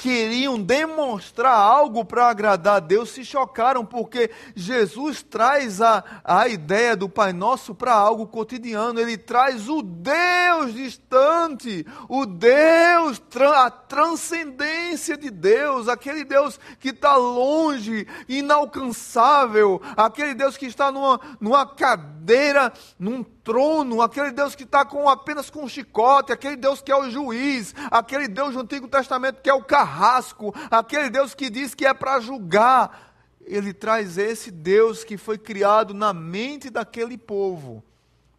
queriam 0.00 0.58
demonstrar 0.58 1.52
algo 1.52 2.06
para 2.06 2.30
agradar 2.30 2.76
a 2.76 2.80
Deus 2.80 3.10
se 3.10 3.22
chocaram, 3.22 3.84
porque 3.84 4.30
Jesus 4.56 5.22
traz 5.22 5.82
a, 5.82 6.02
a 6.24 6.48
ideia 6.48 6.96
do 6.96 7.06
Pai 7.06 7.34
Nosso 7.34 7.74
para 7.74 7.92
algo 7.92 8.26
cotidiano. 8.26 8.98
Ele 8.98 9.18
traz 9.18 9.68
o 9.68 9.82
Deus 9.82 10.72
distante, 10.72 11.86
o 12.08 12.24
Deus, 12.24 13.20
a 13.54 13.70
transcendência 13.70 15.18
de 15.18 15.30
Deus, 15.30 15.86
aquele 15.86 16.24
Deus 16.24 16.58
que 16.78 16.88
está 16.88 17.16
longe, 17.16 18.06
inalcançável, 18.26 19.82
aquele 19.94 20.32
Deus 20.32 20.56
que 20.56 20.64
está 20.64 20.90
numa, 20.90 21.20
numa 21.38 21.66
cadeira, 21.66 22.72
num 22.98 23.22
trono, 23.50 24.00
aquele 24.00 24.30
Deus 24.30 24.54
que 24.54 24.62
está 24.62 24.84
com, 24.84 25.08
apenas 25.08 25.50
com 25.50 25.64
um 25.64 25.68
chicote, 25.68 26.30
aquele 26.30 26.54
Deus 26.54 26.80
que 26.80 26.92
é 26.92 26.96
o 26.96 27.10
juiz, 27.10 27.74
aquele 27.90 28.28
Deus 28.28 28.54
do 28.54 28.60
Antigo 28.60 28.86
Testamento 28.86 29.42
que 29.42 29.50
é 29.50 29.52
o 29.52 29.64
carrasco, 29.64 30.54
aquele 30.70 31.10
Deus 31.10 31.34
que 31.34 31.50
diz 31.50 31.74
que 31.74 31.84
é 31.84 31.92
para 31.92 32.20
julgar. 32.20 33.12
Ele 33.44 33.72
traz 33.72 34.18
esse 34.18 34.52
Deus 34.52 35.02
que 35.02 35.16
foi 35.16 35.36
criado 35.36 35.92
na 35.92 36.12
mente 36.12 36.70
daquele 36.70 37.18
povo 37.18 37.82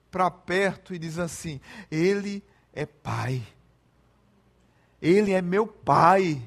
para 0.09 0.31
perto 0.31 0.93
e 0.93 0.99
diz 0.99 1.19
assim: 1.19 1.59
Ele 1.91 2.41
é 2.71 2.85
Pai, 2.85 3.43
Ele 5.01 5.33
é 5.33 5.41
meu 5.41 5.67
Pai, 5.67 6.41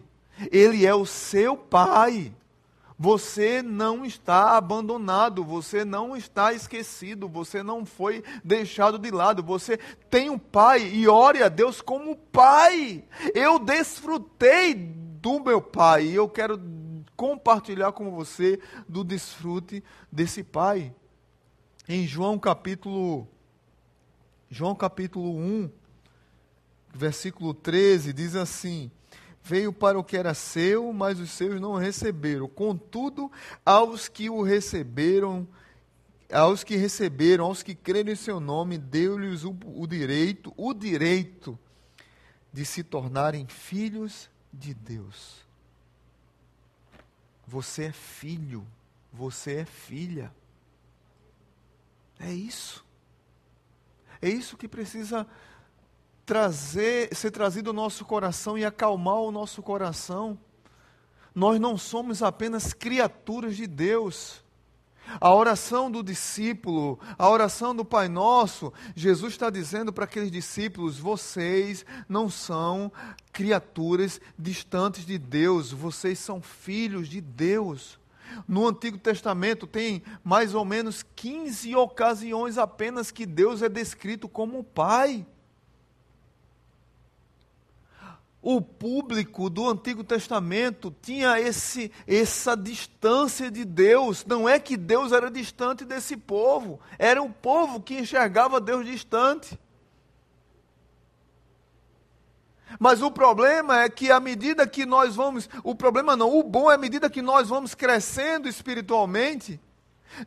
Ele 0.50 0.86
é 0.86 0.94
o 0.94 1.04
seu 1.04 1.54
Pai. 1.54 2.32
Você 2.96 3.60
não 3.60 4.04
está 4.04 4.56
abandonado, 4.56 5.42
você 5.42 5.84
não 5.84 6.16
está 6.16 6.52
esquecido, 6.52 7.28
você 7.28 7.62
não 7.62 7.84
foi 7.84 8.22
deixado 8.44 8.98
de 8.98 9.10
lado. 9.10 9.42
Você 9.42 9.78
tem 10.08 10.30
um 10.30 10.38
pai 10.38 10.88
e 10.88 11.08
ore 11.08 11.42
a 11.42 11.48
Deus 11.48 11.80
como 11.80 12.14
pai. 12.16 13.04
Eu 13.34 13.58
desfrutei 13.58 14.74
do 14.74 15.40
meu 15.40 15.60
pai 15.60 16.06
e 16.06 16.14
eu 16.14 16.28
quero 16.28 16.60
compartilhar 17.16 17.92
com 17.92 18.10
você 18.12 18.60
do 18.88 19.02
desfrute 19.02 19.82
desse 20.10 20.44
pai. 20.44 20.94
Em 21.88 22.06
João 22.06 22.38
capítulo 22.38 23.28
João 24.48 24.74
capítulo 24.74 25.36
1, 25.36 25.68
versículo 26.94 27.52
13 27.52 28.12
diz 28.12 28.36
assim: 28.36 28.90
veio 29.44 29.74
para 29.74 29.98
o 29.98 30.02
que 30.02 30.16
era 30.16 30.32
seu, 30.32 30.90
mas 30.92 31.20
os 31.20 31.30
seus 31.30 31.60
não 31.60 31.74
receberam. 31.74 32.48
Contudo, 32.48 33.30
aos 33.64 34.08
que 34.08 34.30
o 34.30 34.42
receberam, 34.42 35.46
aos 36.32 36.64
que 36.64 36.76
receberam, 36.76 37.44
aos 37.44 37.62
que 37.62 37.74
creram 37.74 38.10
em 38.10 38.16
seu 38.16 38.40
nome, 38.40 38.78
deu-lhes 38.78 39.44
o, 39.44 39.54
o 39.76 39.86
direito, 39.86 40.52
o 40.56 40.72
direito 40.72 41.58
de 42.50 42.64
se 42.64 42.82
tornarem 42.82 43.46
filhos 43.46 44.30
de 44.50 44.72
Deus. 44.72 45.44
Você 47.46 47.84
é 47.84 47.92
filho, 47.92 48.66
você 49.12 49.56
é 49.56 49.64
filha. 49.66 50.34
É 52.18 52.32
isso. 52.32 52.82
É 54.22 54.28
isso 54.30 54.56
que 54.56 54.66
precisa 54.66 55.26
trazer, 56.24 57.14
ser 57.14 57.30
trazido 57.30 57.70
ao 57.70 57.74
nosso 57.74 58.04
coração 58.04 58.56
e 58.56 58.64
acalmar 58.64 59.16
o 59.16 59.32
nosso 59.32 59.62
coração. 59.62 60.38
Nós 61.34 61.60
não 61.60 61.76
somos 61.76 62.22
apenas 62.22 62.72
criaturas 62.72 63.56
de 63.56 63.66
Deus. 63.66 64.42
A 65.20 65.34
oração 65.34 65.90
do 65.90 66.02
discípulo, 66.02 66.98
a 67.18 67.28
oração 67.28 67.76
do 67.76 67.84
Pai 67.84 68.08
Nosso, 68.08 68.72
Jesus 68.96 69.34
está 69.34 69.50
dizendo 69.50 69.92
para 69.92 70.04
aqueles 70.04 70.30
discípulos: 70.30 70.98
vocês 70.98 71.84
não 72.08 72.30
são 72.30 72.90
criaturas 73.32 74.20
distantes 74.38 75.04
de 75.04 75.18
Deus, 75.18 75.72
vocês 75.72 76.18
são 76.18 76.40
filhos 76.40 77.08
de 77.08 77.20
Deus. 77.20 77.98
No 78.48 78.66
Antigo 78.66 78.96
Testamento 78.96 79.66
tem 79.66 80.02
mais 80.24 80.54
ou 80.54 80.64
menos 80.64 81.04
15 81.14 81.76
ocasiões 81.76 82.56
apenas 82.56 83.10
que 83.10 83.26
Deus 83.26 83.62
é 83.62 83.68
descrito 83.68 84.28
como 84.28 84.64
Pai. 84.64 85.26
O 88.46 88.60
público 88.60 89.48
do 89.48 89.66
Antigo 89.70 90.04
Testamento 90.04 90.94
tinha 91.00 91.40
esse, 91.40 91.90
essa 92.06 92.54
distância 92.54 93.50
de 93.50 93.64
Deus. 93.64 94.22
Não 94.26 94.46
é 94.46 94.60
que 94.60 94.76
Deus 94.76 95.12
era 95.12 95.30
distante 95.30 95.82
desse 95.82 96.14
povo, 96.14 96.78
era 96.98 97.22
o 97.22 97.30
povo 97.30 97.80
que 97.80 97.98
enxergava 97.98 98.60
Deus 98.60 98.84
distante. 98.84 99.58
Mas 102.78 103.00
o 103.00 103.10
problema 103.10 103.80
é 103.80 103.88
que 103.88 104.10
à 104.10 104.20
medida 104.20 104.66
que 104.66 104.84
nós 104.84 105.16
vamos, 105.16 105.48
o 105.62 105.74
problema 105.74 106.14
não, 106.14 106.38
o 106.38 106.42
bom 106.42 106.70
é 106.70 106.74
à 106.74 106.78
medida 106.78 107.08
que 107.08 107.22
nós 107.22 107.48
vamos 107.48 107.74
crescendo 107.74 108.46
espiritualmente, 108.46 109.58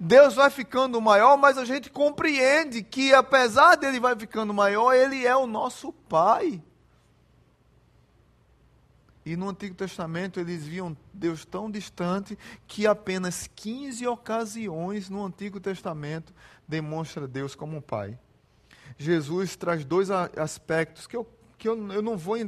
Deus 0.02 0.34
vai 0.34 0.50
ficando 0.50 1.00
maior, 1.00 1.38
mas 1.38 1.56
a 1.56 1.66
gente 1.66 1.92
compreende 1.92 2.82
que 2.82 3.14
apesar 3.14 3.76
dele 3.76 4.00
vai 4.00 4.16
ficando 4.16 4.56
maior, 4.56 4.94
ele 4.94 5.24
é 5.24 5.36
o 5.36 5.46
nosso 5.46 5.94
pai. 5.94 6.64
E 9.27 9.36
no 9.36 9.50
Antigo 9.50 9.75
Testamento 9.75 10.39
eles 10.39 10.65
viam 10.65 10.96
Deus 11.13 11.43
tão 11.43 11.69
distante 11.69 12.38
que 12.65 12.88
apenas 12.88 13.46
15 13.57 14.07
ocasiões 14.07 15.10
no 15.10 15.25
Antigo 15.25 15.60
Testamento 15.60 16.34
demonstra 16.65 17.27
Deus 17.27 17.53
como 17.53 17.75
um 17.75 17.81
pai. 17.81 18.17
Jesus 18.98 19.57
traz 19.57 19.84
dois 19.84 20.10
aspectos 20.10 21.05
que 21.05 21.17
eu, 21.17 21.27
que 21.57 21.67
eu, 21.67 21.91
eu 21.91 22.01
não 22.01 22.17
vou. 22.17 22.38
É, 22.38 22.48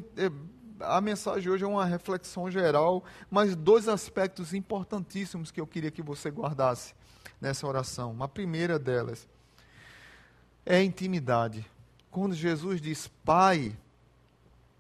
a 0.80 1.02
mensagem 1.02 1.52
hoje 1.52 1.66
é 1.66 1.68
uma 1.68 1.84
reflexão 1.84 2.50
geral, 2.50 3.04
mas 3.30 3.58
dois 3.58 3.90
aspectos 3.90 4.54
importantíssimos 4.54 5.52
que 5.52 5.60
eu 5.60 5.68
queria 5.68 5.92
que 5.92 6.02
você 6.02 6.32
guardasse 6.32 6.94
nessa 7.42 7.68
oração. 7.68 8.16
A 8.24 8.28
primeira 8.30 8.80
delas 8.80 9.28
é 10.66 10.78
a 10.78 10.84
intimidade. 10.84 11.70
Quando 12.10 12.34
Jesus 12.34 12.80
diz 12.80 13.06
Pai, 13.26 13.76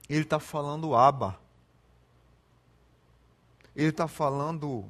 ele 0.07 0.21
está 0.21 0.39
falando 0.39 0.95
Abba. 0.95 1.48
Ele 3.79 3.91
está 3.91 4.09
falando 4.09 4.85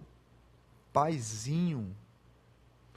paizinho. 0.92 1.96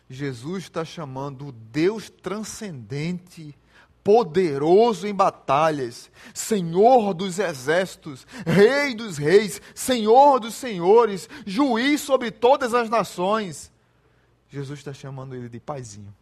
Jesus 0.08 0.64
está 0.64 0.86
chamando 0.86 1.48
o 1.48 1.52
Deus 1.52 2.08
transcendente, 2.08 3.54
poderoso 4.02 5.06
em 5.06 5.14
batalhas, 5.14 6.10
Senhor 6.32 7.12
dos 7.12 7.38
exércitos, 7.38 8.26
Rei 8.46 8.94
dos 8.94 9.18
reis, 9.18 9.60
Senhor 9.74 10.40
dos 10.40 10.54
senhores, 10.54 11.28
juiz 11.44 12.00
sobre 12.00 12.30
todas 12.30 12.72
as 12.72 12.88
nações. 12.88 13.70
Jesus 14.48 14.78
está 14.78 14.94
chamando 14.94 15.34
ele 15.34 15.50
de 15.50 15.60
paizinho. 15.60 16.14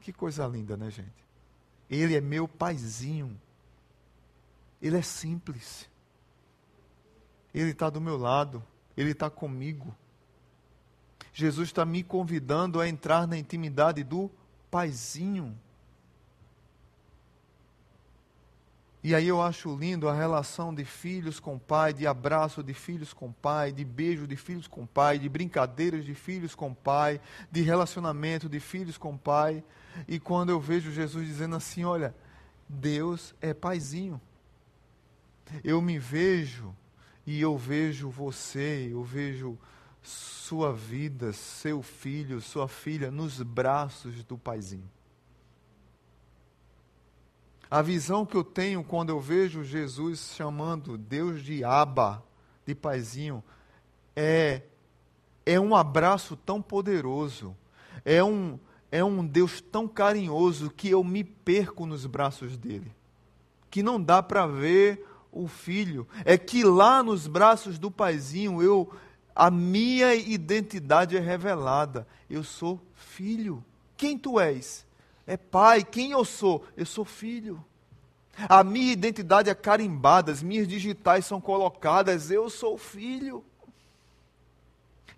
Que 0.00 0.14
coisa 0.14 0.46
linda, 0.46 0.78
né, 0.78 0.90
gente? 0.90 1.26
Ele 1.90 2.16
é 2.16 2.22
meu 2.22 2.48
paizinho. 2.48 3.38
Ele 4.80 4.96
é 4.96 5.02
simples. 5.02 5.86
Ele 7.56 7.70
está 7.70 7.88
do 7.88 8.02
meu 8.02 8.18
lado, 8.18 8.62
Ele 8.94 9.12
está 9.12 9.30
comigo. 9.30 9.96
Jesus 11.32 11.68
está 11.68 11.86
me 11.86 12.02
convidando 12.02 12.78
a 12.78 12.86
entrar 12.86 13.26
na 13.26 13.38
intimidade 13.38 14.04
do 14.04 14.30
Paizinho. 14.70 15.58
E 19.02 19.14
aí 19.14 19.28
eu 19.28 19.40
acho 19.40 19.74
lindo 19.74 20.06
a 20.06 20.14
relação 20.14 20.74
de 20.74 20.84
filhos 20.84 21.40
com 21.40 21.58
pai, 21.58 21.94
de 21.94 22.06
abraço 22.06 22.62
de 22.62 22.74
filhos 22.74 23.14
com 23.14 23.32
pai, 23.32 23.72
de 23.72 23.84
beijo 23.84 24.26
de 24.26 24.36
filhos 24.36 24.66
com 24.66 24.84
pai, 24.84 25.18
de 25.18 25.28
brincadeiras 25.28 26.04
de 26.04 26.14
filhos 26.14 26.54
com 26.54 26.74
pai, 26.74 27.20
de 27.50 27.62
relacionamento 27.62 28.50
de 28.50 28.60
filhos 28.60 28.98
com 28.98 29.16
pai. 29.16 29.64
E 30.06 30.20
quando 30.20 30.50
eu 30.50 30.60
vejo 30.60 30.92
Jesus 30.92 31.26
dizendo 31.26 31.56
assim: 31.56 31.84
Olha, 31.84 32.14
Deus 32.68 33.34
é 33.40 33.54
paizinho. 33.54 34.20
Eu 35.64 35.80
me 35.80 35.98
vejo 35.98 36.74
e 37.26 37.40
eu 37.40 37.58
vejo 37.58 38.08
você, 38.08 38.88
eu 38.90 39.02
vejo 39.02 39.58
sua 40.00 40.72
vida, 40.72 41.32
seu 41.32 41.82
filho, 41.82 42.40
sua 42.40 42.68
filha 42.68 43.10
nos 43.10 43.42
braços 43.42 44.22
do 44.22 44.38
paizinho. 44.38 44.88
A 47.68 47.82
visão 47.82 48.24
que 48.24 48.36
eu 48.36 48.44
tenho 48.44 48.84
quando 48.84 49.10
eu 49.10 49.20
vejo 49.20 49.64
Jesus 49.64 50.34
chamando 50.36 50.96
Deus 50.96 51.42
de 51.42 51.64
Abba, 51.64 52.22
de 52.64 52.74
paizinho, 52.74 53.42
é 54.14 54.62
é 55.44 55.60
um 55.60 55.76
abraço 55.76 56.36
tão 56.36 56.60
poderoso, 56.60 57.56
é 58.04 58.22
um 58.22 58.58
é 58.90 59.02
um 59.02 59.26
Deus 59.26 59.60
tão 59.60 59.88
carinhoso 59.88 60.70
que 60.70 60.88
eu 60.88 61.02
me 61.02 61.24
perco 61.24 61.86
nos 61.86 62.06
braços 62.06 62.56
dele, 62.56 62.94
que 63.68 63.82
não 63.82 64.00
dá 64.00 64.22
para 64.22 64.46
ver 64.46 65.04
o 65.42 65.48
filho. 65.48 66.06
É 66.24 66.38
que 66.38 66.62
lá 66.64 67.02
nos 67.02 67.26
braços 67.26 67.78
do 67.78 67.90
paizinho 67.90 68.62
eu 68.62 68.90
a 69.34 69.50
minha 69.50 70.14
identidade 70.14 71.16
é 71.16 71.20
revelada. 71.20 72.06
Eu 72.28 72.42
sou 72.42 72.80
filho. 72.94 73.62
Quem 73.96 74.16
tu 74.16 74.40
és? 74.40 74.86
É 75.26 75.36
pai. 75.36 75.84
Quem 75.84 76.12
eu 76.12 76.24
sou? 76.24 76.64
Eu 76.74 76.86
sou 76.86 77.04
filho. 77.04 77.62
A 78.48 78.62
minha 78.62 78.92
identidade 78.92 79.48
é 79.48 79.54
carimbada, 79.54 80.30
as 80.30 80.42
minhas 80.42 80.68
digitais 80.68 81.24
são 81.24 81.40
colocadas, 81.40 82.30
eu 82.30 82.50
sou 82.50 82.76
filho. 82.76 83.42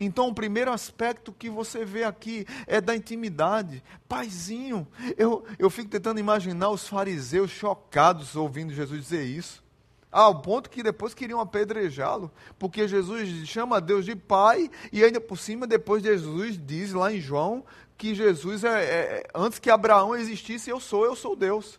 Então, 0.01 0.29
o 0.29 0.35
primeiro 0.35 0.71
aspecto 0.71 1.33
que 1.33 1.51
você 1.51 1.85
vê 1.85 2.05
aqui 2.05 2.47
é 2.69 2.81
da 2.81 2.95
intimidade. 2.95 3.83
Paizinho, 4.09 4.87
eu, 5.17 5.45
eu 5.59 5.69
fico 5.69 5.91
tentando 5.91 6.21
imaginar 6.21 6.71
os 6.71 6.87
fariseus 6.87 7.51
chocados 7.51 8.37
ouvindo 8.37 8.73
Jesus 8.73 9.03
dizer 9.03 9.25
isso. 9.25 9.65
Ao 10.11 10.41
ponto 10.41 10.71
que 10.71 10.83
depois 10.83 11.13
queriam 11.13 11.41
apedrejá-lo, 11.41 12.31
porque 12.59 12.89
Jesus 12.89 13.47
chama 13.47 13.81
Deus 13.81 14.07
de 14.07 14.17
Pai, 14.17 14.71
e 14.91 15.05
ainda 15.05 15.21
por 15.21 15.37
cima, 15.37 15.67
depois 15.67 16.03
Jesus 16.03 16.59
diz 16.59 16.93
lá 16.93 17.13
em 17.13 17.21
João 17.21 17.65
que 17.97 18.15
Jesus 18.15 18.65
é, 18.65 18.85
é 18.85 19.29
antes 19.35 19.59
que 19.59 19.69
Abraão 19.69 20.17
existisse, 20.17 20.71
eu 20.71 20.81
sou, 20.81 21.05
eu 21.05 21.15
sou 21.15 21.37
Deus. 21.37 21.79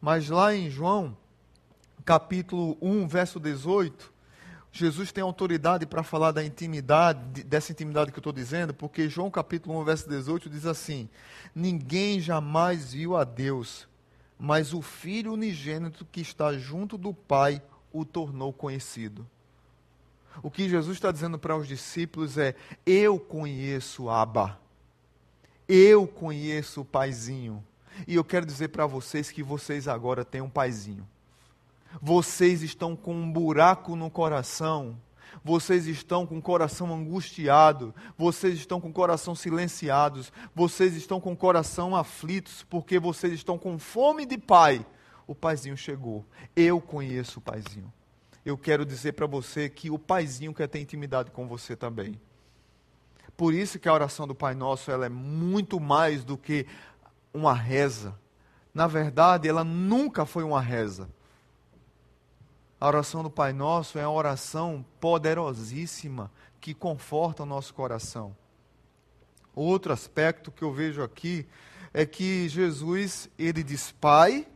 Mas 0.00 0.28
lá 0.28 0.54
em 0.54 0.68
João, 0.68 1.16
capítulo 2.04 2.76
1, 2.82 3.06
verso 3.06 3.40
18, 3.40 4.12
Jesus 4.72 5.12
tem 5.12 5.22
autoridade 5.22 5.86
para 5.86 6.02
falar 6.02 6.32
da 6.32 6.44
intimidade, 6.44 7.44
dessa 7.44 7.72
intimidade 7.72 8.10
que 8.10 8.18
eu 8.18 8.20
estou 8.20 8.32
dizendo, 8.32 8.74
porque 8.74 9.08
João 9.08 9.30
capítulo 9.30 9.78
1, 9.80 9.84
verso 9.84 10.08
18 10.08 10.50
diz 10.50 10.66
assim: 10.66 11.08
Ninguém 11.54 12.20
jamais 12.20 12.92
viu 12.92 13.16
a 13.16 13.22
Deus 13.22 13.86
mas 14.44 14.74
o 14.74 14.82
Filho 14.82 15.34
unigênito 15.34 16.04
que 16.04 16.20
está 16.20 16.52
junto 16.52 16.98
do 16.98 17.14
Pai 17.14 17.62
o 17.92 18.04
tornou 18.04 18.52
conhecido. 18.52 19.24
O 20.42 20.50
que 20.50 20.68
Jesus 20.68 20.96
está 20.96 21.12
dizendo 21.12 21.38
para 21.38 21.56
os 21.56 21.68
discípulos 21.68 22.36
é: 22.36 22.56
Eu 22.84 23.20
conheço 23.20 24.10
Abba, 24.10 24.58
eu 25.68 26.08
conheço 26.08 26.80
o 26.80 26.84
Paizinho. 26.84 27.62
E 28.04 28.16
eu 28.16 28.24
quero 28.24 28.44
dizer 28.44 28.70
para 28.70 28.84
vocês 28.84 29.30
que 29.30 29.44
vocês 29.44 29.86
agora 29.86 30.24
têm 30.24 30.40
um 30.40 30.50
Paizinho. 30.50 31.08
Vocês 32.00 32.62
estão 32.62 32.96
com 32.96 33.14
um 33.14 33.30
buraco 33.30 33.94
no 33.94 34.10
coração 34.10 34.98
vocês 35.44 35.86
estão 35.86 36.26
com 36.26 36.38
o 36.38 36.42
coração 36.42 36.92
angustiado, 36.92 37.94
vocês 38.16 38.54
estão 38.54 38.80
com 38.80 38.88
o 38.88 38.92
coração 38.92 39.34
silenciados, 39.34 40.32
vocês 40.54 40.94
estão 40.96 41.20
com 41.20 41.32
o 41.32 41.36
coração 41.36 41.96
aflitos, 41.96 42.64
porque 42.68 42.98
vocês 42.98 43.32
estão 43.32 43.58
com 43.58 43.78
fome 43.78 44.26
de 44.26 44.38
pai. 44.38 44.84
O 45.26 45.34
paizinho 45.34 45.76
chegou. 45.76 46.24
Eu 46.54 46.80
conheço 46.80 47.38
o 47.38 47.42
paizinho. 47.42 47.92
Eu 48.44 48.58
quero 48.58 48.84
dizer 48.84 49.12
para 49.12 49.26
você 49.26 49.68
que 49.68 49.90
o 49.90 49.98
paizinho 49.98 50.52
quer 50.52 50.68
ter 50.68 50.80
intimidade 50.80 51.30
com 51.30 51.46
você 51.46 51.76
também. 51.76 52.20
Por 53.36 53.54
isso 53.54 53.78
que 53.78 53.88
a 53.88 53.94
oração 53.94 54.26
do 54.26 54.34
Pai 54.34 54.54
Nosso 54.54 54.90
ela 54.90 55.06
é 55.06 55.08
muito 55.08 55.80
mais 55.80 56.24
do 56.24 56.36
que 56.36 56.66
uma 57.32 57.54
reza. 57.54 58.18
Na 58.74 58.86
verdade, 58.86 59.48
ela 59.48 59.64
nunca 59.64 60.26
foi 60.26 60.42
uma 60.42 60.60
reza 60.60 61.08
A 62.82 62.88
oração 62.88 63.22
do 63.22 63.30
Pai 63.30 63.52
Nosso 63.52 63.96
é 63.96 64.04
uma 64.04 64.12
oração 64.12 64.84
poderosíssima 64.98 66.32
que 66.60 66.74
conforta 66.74 67.44
o 67.44 67.46
nosso 67.46 67.72
coração. 67.72 68.36
Outro 69.54 69.92
aspecto 69.92 70.50
que 70.50 70.64
eu 70.64 70.72
vejo 70.72 71.00
aqui 71.00 71.46
é 71.94 72.04
que 72.04 72.48
Jesus, 72.48 73.30
ele 73.38 73.62
diz 73.62 73.92
Pai, 73.92 74.48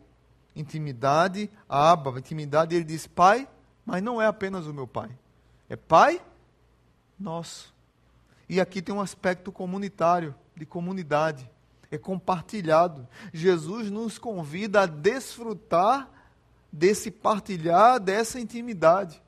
intimidade, 0.57 1.49
aba, 1.69 2.19
intimidade, 2.19 2.75
ele 2.75 2.85
diz 2.85 3.07
Pai, 3.07 3.49
mas 3.85 4.03
não 4.03 4.21
é 4.21 4.27
apenas 4.27 4.67
o 4.67 4.75
meu 4.75 4.89
Pai. 4.89 5.17
É 5.69 5.77
Pai 5.77 6.21
nosso. 7.17 7.73
E 8.49 8.61
aqui 8.61 8.83
tem 8.83 8.93
um 8.93 9.01
aspecto 9.01 9.53
comunitário, 9.53 10.35
de 10.57 10.67
comunidade. 10.67 11.49
É 11.93 11.97
compartilhado. 11.97 13.07
Jesus 13.33 13.89
nos 13.89 14.19
convida 14.19 14.81
a 14.81 14.87
desfrutar 14.87 16.16
desse 16.77 17.11
partilhar, 17.11 17.99
dessa 17.99 18.39
intimidade. 18.39 19.23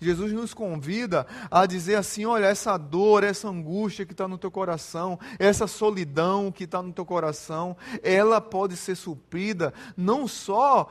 Jesus 0.00 0.32
nos 0.32 0.52
convida 0.52 1.26
a 1.50 1.64
dizer 1.64 1.96
assim: 1.96 2.24
olha, 2.24 2.46
essa 2.46 2.76
dor, 2.76 3.22
essa 3.22 3.48
angústia 3.48 4.04
que 4.04 4.12
está 4.12 4.26
no 4.26 4.36
teu 4.36 4.50
coração, 4.50 5.18
essa 5.38 5.66
solidão 5.66 6.50
que 6.50 6.64
está 6.64 6.82
no 6.82 6.92
teu 6.92 7.06
coração, 7.06 7.76
ela 8.02 8.40
pode 8.40 8.76
ser 8.76 8.96
suprida 8.96 9.72
não 9.96 10.26
só 10.26 10.90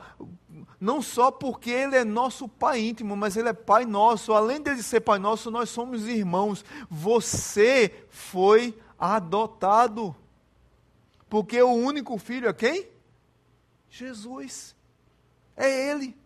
não 0.80 1.02
só 1.02 1.30
porque 1.30 1.70
ele 1.70 1.96
é 1.96 2.04
nosso 2.04 2.48
pai 2.48 2.80
íntimo, 2.80 3.16
mas 3.16 3.36
ele 3.36 3.48
é 3.48 3.52
pai 3.52 3.84
nosso. 3.84 4.32
Além 4.32 4.62
de 4.62 4.82
ser 4.82 5.00
pai 5.00 5.18
nosso, 5.18 5.50
nós 5.50 5.68
somos 5.68 6.06
irmãos. 6.06 6.64
Você 6.90 8.06
foi 8.08 8.76
adotado. 8.98 10.16
Porque 11.28 11.60
o 11.60 11.72
único 11.72 12.16
filho 12.18 12.48
é 12.48 12.52
quem? 12.52 12.88
Jesus. 13.90 14.75
É 15.56 15.90
ele 15.90 16.16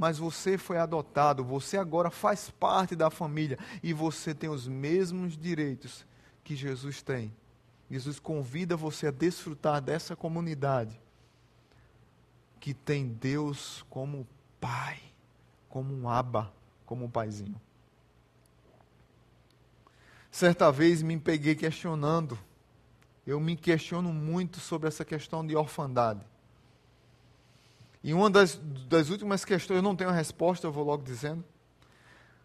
mas 0.00 0.16
você 0.16 0.56
foi 0.56 0.78
adotado, 0.78 1.44
você 1.44 1.76
agora 1.76 2.10
faz 2.10 2.48
parte 2.48 2.96
da 2.96 3.10
família 3.10 3.58
e 3.82 3.92
você 3.92 4.34
tem 4.34 4.48
os 4.48 4.66
mesmos 4.66 5.36
direitos 5.36 6.06
que 6.42 6.56
Jesus 6.56 7.02
tem. 7.02 7.30
Jesus 7.90 8.18
convida 8.18 8.74
você 8.78 9.08
a 9.08 9.10
desfrutar 9.10 9.78
dessa 9.82 10.16
comunidade 10.16 10.98
que 12.58 12.72
tem 12.72 13.08
Deus 13.08 13.84
como 13.90 14.26
Pai, 14.58 14.98
como 15.68 15.94
um 15.94 16.08
aba, 16.08 16.50
como 16.86 17.04
um 17.04 17.10
paizinho. 17.10 17.60
Certa 20.30 20.72
vez 20.72 21.02
me 21.02 21.18
peguei 21.18 21.54
questionando, 21.54 22.38
eu 23.26 23.38
me 23.38 23.54
questiono 23.54 24.14
muito 24.14 24.60
sobre 24.60 24.88
essa 24.88 25.04
questão 25.04 25.46
de 25.46 25.54
orfandade. 25.54 26.29
E 28.02 28.14
uma 28.14 28.30
das, 28.30 28.56
das 28.88 29.10
últimas 29.10 29.44
questões, 29.44 29.76
eu 29.76 29.82
não 29.82 29.94
tenho 29.94 30.10
a 30.10 30.14
resposta, 30.14 30.66
eu 30.66 30.72
vou 30.72 30.84
logo 30.84 31.02
dizendo. 31.02 31.44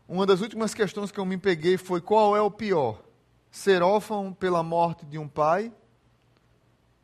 Uma 0.07 0.25
das 0.25 0.41
últimas 0.41 0.73
questões 0.73 1.11
que 1.11 1.19
eu 1.19 1.25
me 1.25 1.37
peguei 1.37 1.77
foi: 1.77 2.01
qual 2.01 2.35
é 2.35 2.41
o 2.41 2.51
pior? 2.51 3.01
Ser 3.49 3.81
órfão 3.81 4.33
pela 4.33 4.61
morte 4.61 5.05
de 5.05 5.17
um 5.17 5.27
pai 5.27 5.71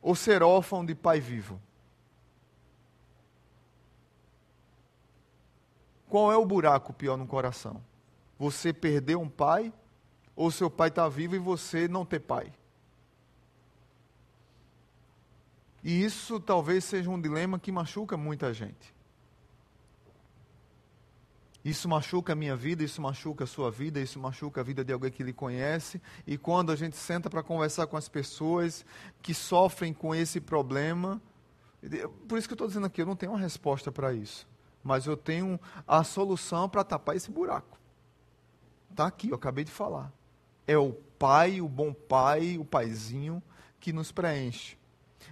ou 0.00 0.14
ser 0.14 0.42
órfão 0.42 0.84
de 0.84 0.94
pai 0.94 1.18
vivo? 1.18 1.60
Qual 6.08 6.30
é 6.30 6.36
o 6.36 6.44
buraco 6.44 6.92
pior 6.92 7.16
no 7.16 7.26
coração? 7.26 7.82
Você 8.38 8.70
perder 8.70 9.16
um 9.16 9.30
pai 9.30 9.72
ou 10.36 10.50
seu 10.50 10.68
pai 10.70 10.88
está 10.88 11.08
vivo 11.08 11.34
e 11.34 11.38
você 11.38 11.88
não 11.88 12.04
ter 12.04 12.20
pai? 12.20 12.52
E 15.82 16.04
isso 16.04 16.38
talvez 16.38 16.84
seja 16.84 17.10
um 17.10 17.20
dilema 17.20 17.58
que 17.58 17.72
machuca 17.72 18.16
muita 18.16 18.54
gente. 18.54 18.94
Isso 21.64 21.88
machuca 21.88 22.32
a 22.32 22.36
minha 22.36 22.56
vida, 22.56 22.82
isso 22.82 23.00
machuca 23.00 23.44
a 23.44 23.46
sua 23.46 23.70
vida, 23.70 24.00
isso 24.00 24.18
machuca 24.18 24.60
a 24.60 24.64
vida 24.64 24.84
de 24.84 24.92
alguém 24.92 25.12
que 25.12 25.22
lhe 25.22 25.32
conhece. 25.32 26.02
E 26.26 26.36
quando 26.36 26.72
a 26.72 26.76
gente 26.76 26.96
senta 26.96 27.30
para 27.30 27.42
conversar 27.42 27.86
com 27.86 27.96
as 27.96 28.08
pessoas 28.08 28.84
que 29.20 29.32
sofrem 29.32 29.92
com 29.92 30.12
esse 30.12 30.40
problema, 30.40 31.22
por 32.28 32.36
isso 32.36 32.48
que 32.48 32.52
eu 32.52 32.56
estou 32.56 32.66
dizendo 32.66 32.86
aqui, 32.86 33.00
eu 33.00 33.06
não 33.06 33.14
tenho 33.14 33.32
uma 33.32 33.38
resposta 33.38 33.92
para 33.92 34.12
isso. 34.12 34.48
Mas 34.82 35.06
eu 35.06 35.16
tenho 35.16 35.60
a 35.86 36.02
solução 36.02 36.68
para 36.68 36.82
tapar 36.82 37.14
esse 37.14 37.30
buraco. 37.30 37.78
Está 38.90 39.06
aqui, 39.06 39.28
eu 39.28 39.36
acabei 39.36 39.64
de 39.64 39.70
falar. 39.70 40.12
É 40.66 40.76
o 40.76 40.92
pai, 41.16 41.60
o 41.60 41.68
bom 41.68 41.92
pai, 41.92 42.58
o 42.58 42.64
paizinho 42.64 43.40
que 43.78 43.92
nos 43.92 44.10
preenche. 44.10 44.76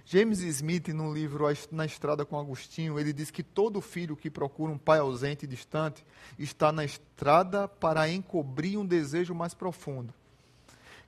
James 0.05 0.39
Smith, 0.41 0.89
no 0.89 1.13
livro 1.13 1.45
Na 1.71 1.85
Estrada 1.85 2.25
com 2.25 2.39
Agostinho, 2.39 2.99
ele 2.99 3.13
diz 3.13 3.31
que 3.31 3.43
todo 3.43 3.81
filho 3.81 4.15
que 4.15 4.29
procura 4.29 4.71
um 4.71 4.77
pai 4.77 4.99
ausente 4.99 5.45
e 5.45 5.47
distante 5.47 6.05
está 6.37 6.71
na 6.71 6.83
estrada 6.83 7.67
para 7.67 8.09
encobrir 8.09 8.77
um 8.77 8.85
desejo 8.85 9.33
mais 9.33 9.53
profundo. 9.53 10.13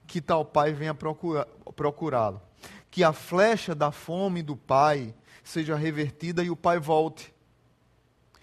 Que 0.06 0.20
tal 0.20 0.44
pai 0.44 0.72
venha 0.72 0.94
procurá-lo. 0.94 2.40
Que 2.90 3.02
a 3.02 3.12
flecha 3.12 3.74
da 3.74 3.90
fome 3.90 4.42
do 4.42 4.56
pai 4.56 5.14
seja 5.42 5.76
revertida 5.76 6.42
e 6.42 6.50
o 6.50 6.56
pai 6.56 6.78
volte. 6.78 7.34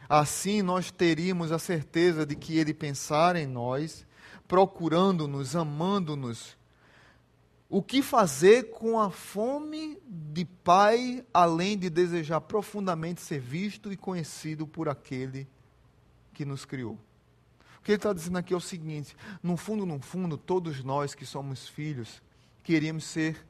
Assim 0.07 0.61
nós 0.61 0.91
teríamos 0.91 1.51
a 1.51 1.59
certeza 1.59 2.25
de 2.25 2.35
que 2.35 2.57
ele 2.57 2.73
pensar 2.73 3.35
em 3.35 3.47
nós, 3.47 4.05
procurando-nos, 4.47 5.55
amando-nos 5.55 6.57
o 7.73 7.81
que 7.81 8.01
fazer 8.01 8.69
com 8.71 8.99
a 8.99 9.09
fome 9.09 9.97
de 10.05 10.43
pai, 10.43 11.25
além 11.33 11.77
de 11.77 11.89
desejar 11.89 12.41
profundamente 12.41 13.21
ser 13.21 13.39
visto 13.39 13.93
e 13.93 13.95
conhecido 13.95 14.67
por 14.67 14.89
aquele 14.89 15.47
que 16.33 16.43
nos 16.43 16.65
criou? 16.65 16.99
O 17.79 17.81
que 17.81 17.91
ele 17.91 17.95
está 17.95 18.11
dizendo 18.11 18.37
aqui 18.37 18.53
é 18.53 18.57
o 18.57 18.59
seguinte: 18.59 19.15
no 19.41 19.55
fundo, 19.55 19.85
no 19.85 20.01
fundo, 20.01 20.37
todos 20.37 20.83
nós 20.83 21.15
que 21.15 21.25
somos 21.25 21.69
filhos 21.69 22.21
queríamos 22.61 23.05
ser 23.05 23.41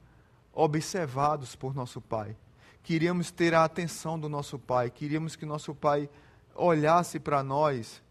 observados 0.54 1.56
por 1.56 1.74
nosso 1.74 2.00
pai, 2.00 2.38
queríamos 2.84 3.32
ter 3.32 3.56
a 3.56 3.64
atenção 3.64 4.20
do 4.20 4.30
nosso 4.30 4.60
pai, 4.60 4.92
queríamos 4.92 5.36
que 5.36 5.48
nosso 5.48 5.74
pai 5.74 6.08
olhasse 6.54 7.20
para 7.20 7.42
nós. 7.42 8.04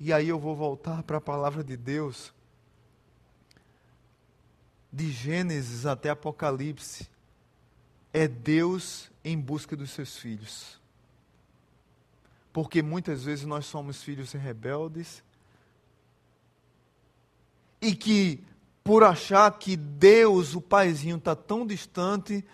E 0.00 0.12
aí 0.12 0.28
eu 0.28 0.38
vou 0.38 0.56
voltar 0.56 1.04
para 1.04 1.18
a 1.18 1.20
palavra 1.20 1.62
de 1.62 1.76
Deus 1.76 2.34
de 4.92 5.10
Gênesis 5.10 5.86
até 5.86 6.10
Apocalipse, 6.10 7.08
é 8.12 8.26
Deus 8.26 9.10
em 9.24 9.38
busca 9.38 9.76
dos 9.76 9.90
seus 9.90 10.16
filhos. 10.16 10.78
Porque 12.52 12.82
muitas 12.82 13.24
vezes 13.24 13.44
nós 13.44 13.66
somos 13.66 14.02
filhos 14.02 14.32
rebeldes 14.32 15.22
e 17.80 17.94
que, 17.94 18.42
por 18.82 19.04
achar 19.04 19.50
que 19.58 19.76
Deus, 19.76 20.54
o 20.54 20.60
Paizinho, 20.60 21.16
está 21.16 21.36
tão 21.36 21.66
distante, 21.66 22.44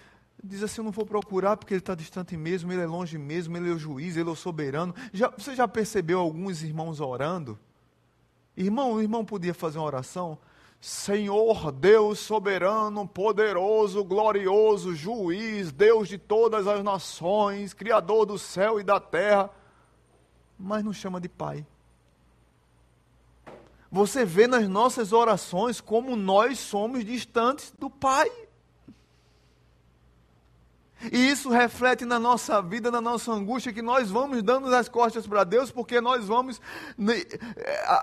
diz 0.42 0.62
assim: 0.62 0.80
Eu 0.80 0.84
não 0.84 0.92
vou 0.92 1.06
procurar 1.06 1.56
porque 1.56 1.72
ele 1.72 1.80
está 1.80 1.94
distante 1.94 2.36
mesmo, 2.36 2.70
ele 2.72 2.82
é 2.82 2.86
longe 2.86 3.16
mesmo, 3.16 3.56
ele 3.56 3.70
é 3.70 3.72
o 3.72 3.78
juiz, 3.78 4.16
ele 4.16 4.28
é 4.28 4.32
o 4.32 4.36
soberano. 4.36 4.94
Já, 5.12 5.30
você 5.30 5.54
já 5.54 5.66
percebeu 5.66 6.18
alguns 6.18 6.62
irmãos 6.62 7.00
orando? 7.00 7.58
Irmão, 8.56 8.92
o 8.92 9.02
irmão 9.02 9.24
podia 9.24 9.54
fazer 9.54 9.78
uma 9.78 9.86
oração. 9.86 10.38
Senhor 10.84 11.72
Deus 11.72 12.18
soberano, 12.18 13.08
poderoso, 13.08 14.04
glorioso, 14.04 14.94
juiz, 14.94 15.72
Deus 15.72 16.06
de 16.08 16.18
todas 16.18 16.66
as 16.66 16.84
nações, 16.84 17.72
Criador 17.72 18.26
do 18.26 18.38
céu 18.38 18.78
e 18.78 18.82
da 18.82 19.00
terra, 19.00 19.48
mas 20.58 20.84
nos 20.84 20.98
chama 20.98 21.22
de 21.22 21.26
Pai. 21.26 21.66
Você 23.90 24.26
vê 24.26 24.46
nas 24.46 24.68
nossas 24.68 25.14
orações 25.14 25.80
como 25.80 26.14
nós 26.16 26.58
somos 26.58 27.02
distantes 27.02 27.72
do 27.78 27.88
Pai. 27.88 28.30
E 31.12 31.30
isso 31.30 31.50
reflete 31.50 32.04
na 32.04 32.18
nossa 32.18 32.62
vida, 32.62 32.90
na 32.90 33.00
nossa 33.00 33.30
angústia, 33.32 33.72
que 33.72 33.82
nós 33.82 34.10
vamos 34.10 34.42
dando 34.42 34.74
as 34.74 34.88
costas 34.88 35.26
para 35.26 35.44
Deus, 35.44 35.70
porque 35.70 36.00
nós 36.00 36.26
vamos 36.26 36.60
né, 36.96 37.14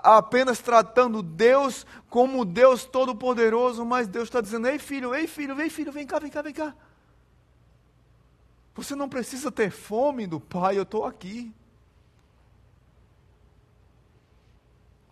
apenas 0.02 0.60
tratando 0.60 1.22
Deus 1.22 1.86
como 2.08 2.44
Deus 2.44 2.84
Todo-Poderoso, 2.84 3.84
mas 3.84 4.06
Deus 4.06 4.24
está 4.24 4.40
dizendo: 4.40 4.68
ei 4.68 4.78
filho, 4.78 5.14
ei 5.14 5.26
filho, 5.26 5.56
vem 5.56 5.70
filho, 5.70 5.90
vem 5.90 6.06
cá, 6.06 6.18
vem 6.18 6.30
cá, 6.30 6.42
vem 6.42 6.52
cá. 6.52 6.74
Você 8.74 8.94
não 8.94 9.08
precisa 9.08 9.50
ter 9.50 9.70
fome 9.70 10.26
do 10.26 10.40
Pai, 10.40 10.78
eu 10.78 10.82
estou 10.82 11.04
aqui. 11.04 11.52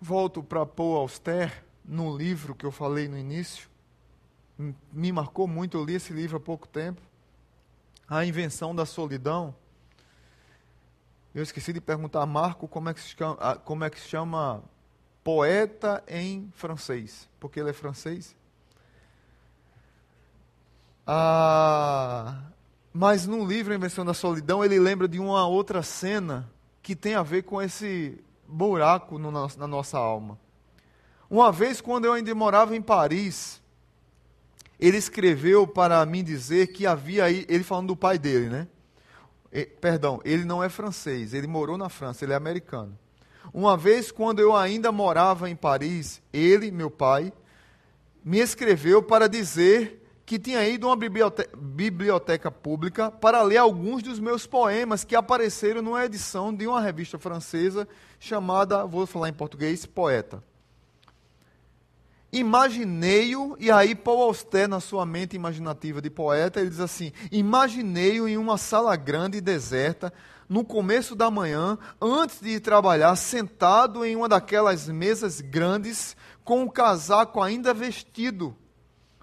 Volto 0.00 0.42
para 0.42 0.64
Paul 0.64 0.96
Auster, 0.96 1.62
no 1.84 2.16
livro 2.16 2.54
que 2.54 2.64
eu 2.64 2.72
falei 2.72 3.08
no 3.08 3.18
início. 3.18 3.68
Me 4.92 5.10
marcou 5.12 5.46
muito, 5.46 5.76
eu 5.76 5.84
li 5.84 5.94
esse 5.94 6.12
livro 6.12 6.36
há 6.36 6.40
pouco 6.40 6.68
tempo 6.68 7.09
a 8.10 8.24
invenção 8.24 8.74
da 8.74 8.84
solidão. 8.84 9.54
Eu 11.32 11.44
esqueci 11.44 11.72
de 11.72 11.80
perguntar 11.80 12.22
a 12.22 12.26
Marco 12.26 12.66
como 12.66 12.88
é 12.88 12.94
que 12.94 13.00
se 13.00 13.10
chama, 13.10 13.56
como 13.64 13.84
é 13.84 13.88
que 13.88 14.00
se 14.00 14.08
chama 14.08 14.64
poeta 15.22 16.02
em 16.08 16.50
francês, 16.56 17.28
porque 17.38 17.60
ele 17.60 17.70
é 17.70 17.72
francês. 17.72 18.34
Ah, 21.06 22.42
mas 22.92 23.28
no 23.28 23.46
livro 23.46 23.72
A 23.72 23.76
Invenção 23.76 24.04
da 24.04 24.12
Solidão, 24.12 24.64
ele 24.64 24.80
lembra 24.80 25.06
de 25.06 25.20
uma 25.20 25.46
outra 25.46 25.80
cena 25.80 26.50
que 26.82 26.96
tem 26.96 27.14
a 27.14 27.22
ver 27.22 27.44
com 27.44 27.62
esse 27.62 28.20
buraco 28.46 29.18
no, 29.18 29.30
na 29.30 29.66
nossa 29.68 29.98
alma. 29.98 30.36
Uma 31.28 31.52
vez, 31.52 31.80
quando 31.80 32.06
eu 32.06 32.12
ainda 32.12 32.34
morava 32.34 32.74
em 32.74 32.82
Paris, 32.82 33.62
ele 34.80 34.96
escreveu 34.96 35.66
para 35.66 36.04
mim 36.06 36.24
dizer 36.24 36.68
que 36.68 36.86
havia 36.86 37.24
aí, 37.24 37.44
ele 37.48 37.62
falando 37.62 37.88
do 37.88 37.96
pai 37.96 38.18
dele, 38.18 38.48
né? 38.48 38.66
E, 39.52 39.66
perdão, 39.66 40.20
ele 40.24 40.44
não 40.44 40.64
é 40.64 40.68
francês, 40.68 41.34
ele 41.34 41.46
morou 41.46 41.76
na 41.76 41.88
França, 41.88 42.24
ele 42.24 42.32
é 42.32 42.36
americano. 42.36 42.96
Uma 43.52 43.76
vez, 43.76 44.10
quando 44.10 44.38
eu 44.38 44.56
ainda 44.56 44.90
morava 44.90 45.50
em 45.50 45.56
Paris, 45.56 46.22
ele, 46.32 46.70
meu 46.70 46.90
pai, 46.90 47.32
me 48.24 48.38
escreveu 48.38 49.02
para 49.02 49.28
dizer 49.28 50.00
que 50.24 50.38
tinha 50.38 50.66
ido 50.68 50.86
a 50.86 50.90
uma 50.90 50.96
biblioteca, 50.96 51.56
biblioteca, 51.56 52.50
pública 52.50 53.10
para 53.10 53.42
ler 53.42 53.56
alguns 53.56 54.02
dos 54.02 54.20
meus 54.20 54.46
poemas 54.46 55.02
que 55.02 55.16
apareceram 55.16 55.82
numa 55.82 56.04
edição 56.04 56.54
de 56.54 56.66
uma 56.66 56.80
revista 56.80 57.18
francesa 57.18 57.88
chamada, 58.18 58.86
vou 58.86 59.06
falar 59.06 59.28
em 59.28 59.32
português, 59.32 59.84
Poeta. 59.84 60.42
Imaginei-o, 62.32 63.56
e 63.58 63.72
aí 63.72 63.94
Paul 63.94 64.22
Auster, 64.22 64.68
na 64.68 64.78
sua 64.78 65.04
mente 65.04 65.34
imaginativa 65.34 66.00
de 66.00 66.08
poeta, 66.08 66.60
ele 66.60 66.70
diz 66.70 66.78
assim: 66.78 67.12
Imaginei-o 67.32 68.28
em 68.28 68.36
uma 68.36 68.56
sala 68.56 68.94
grande 68.94 69.38
e 69.38 69.40
deserta, 69.40 70.12
no 70.48 70.64
começo 70.64 71.16
da 71.16 71.30
manhã, 71.30 71.76
antes 72.00 72.40
de 72.40 72.50
ir 72.50 72.60
trabalhar, 72.60 73.16
sentado 73.16 74.04
em 74.04 74.14
uma 74.14 74.28
daquelas 74.28 74.88
mesas 74.88 75.40
grandes, 75.40 76.16
com 76.44 76.62
o 76.62 76.70
casaco 76.70 77.42
ainda 77.42 77.74
vestido, 77.74 78.56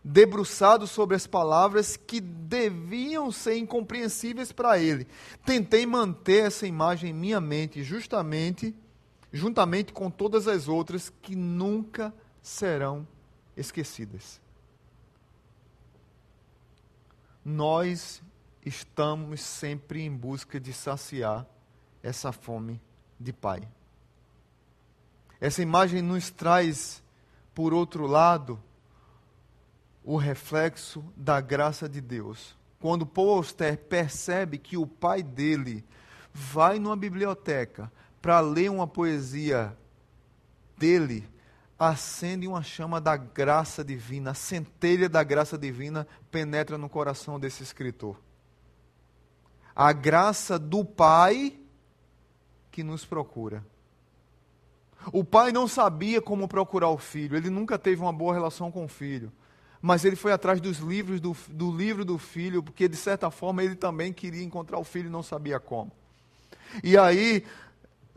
debruçado 0.04 0.86
sobre 0.86 1.16
as 1.16 1.26
palavras 1.26 1.96
que 1.96 2.20
deviam 2.20 3.32
ser 3.32 3.58
incompreensíveis 3.58 4.52
para 4.52 4.80
ele. 4.80 5.08
Tentei 5.46 5.86
manter 5.86 6.48
essa 6.48 6.68
imagem 6.68 7.12
em 7.12 7.14
minha 7.14 7.40
mente, 7.40 7.84
justamente, 7.84 8.76
juntamente 9.32 9.94
com 9.94 10.10
todas 10.10 10.48
as 10.48 10.68
outras 10.68 11.12
que 11.22 11.36
nunca 11.36 12.14
serão 12.48 13.06
esquecidas. 13.58 14.40
Nós 17.44 18.22
estamos 18.66 19.42
sempre 19.42 20.02
em 20.02 20.16
busca 20.16 20.58
de 20.58 20.72
saciar 20.72 21.46
essa 22.02 22.32
fome 22.32 22.82
de 23.20 23.34
Pai. 23.34 23.68
Essa 25.42 25.62
imagem 25.62 26.02
nos 26.02 26.32
traz, 26.32 27.04
por 27.54 27.74
outro 27.74 28.08
lado, 28.08 28.64
o 30.02 30.16
reflexo 30.16 31.04
da 31.18 31.42
graça 31.42 31.88
de 31.88 32.00
Deus. 32.00 32.58
Quando 32.80 33.06
Paul 33.06 33.38
Auster 33.38 33.78
percebe 33.78 34.58
que 34.58 34.78
o 34.78 34.88
pai 34.88 35.22
dele 35.22 35.84
vai 36.34 36.80
numa 36.80 36.96
biblioteca 36.96 37.92
para 38.22 38.40
ler 38.40 38.72
uma 38.72 38.88
poesia 38.88 39.78
dele, 40.78 41.28
acende 41.80 42.48
uma 42.48 42.64
chama 42.64 43.00
da 43.00 43.16
graça 43.16 43.84
divina, 43.84 44.32
a 44.32 44.34
centelha 44.34 45.08
da 45.08 45.24
graça 45.24 45.58
divina 45.58 46.08
penetra 46.32 46.78
no 46.78 46.90
coração 46.90 47.40
desse 47.40 47.64
escritor. 47.64 48.20
A 49.76 49.94
graça 49.94 50.58
do 50.58 50.84
Pai 50.84 51.54
que 52.72 52.84
nos 52.84 53.06
procura. 53.06 53.64
O 55.12 55.24
pai 55.24 55.52
não 55.52 55.68
sabia 55.68 56.22
como 56.22 56.48
procurar 56.48 56.90
o 56.90 56.98
filho, 56.98 57.38
ele 57.38 57.50
nunca 57.50 57.78
teve 57.78 58.02
uma 58.02 58.14
boa 58.14 58.34
relação 58.34 58.72
com 58.72 58.86
o 58.86 58.88
filho. 58.88 59.32
Mas 59.82 60.04
ele 60.04 60.16
foi 60.16 60.32
atrás 60.32 60.60
dos 60.60 60.80
livros 60.80 61.22
do, 61.22 61.36
do 61.50 61.72
livro 61.76 62.04
do 62.04 62.18
filho, 62.18 62.62
porque 62.62 62.88
de 62.88 62.96
certa 62.96 63.30
forma 63.30 63.64
ele 63.64 63.76
também 63.76 64.12
queria 64.12 64.44
encontrar 64.44 64.80
o 64.80 64.84
filho 64.84 65.08
e 65.08 65.12
não 65.12 65.24
sabia 65.24 65.60
como. 65.60 65.92
E 66.84 66.98
aí, 66.98 67.46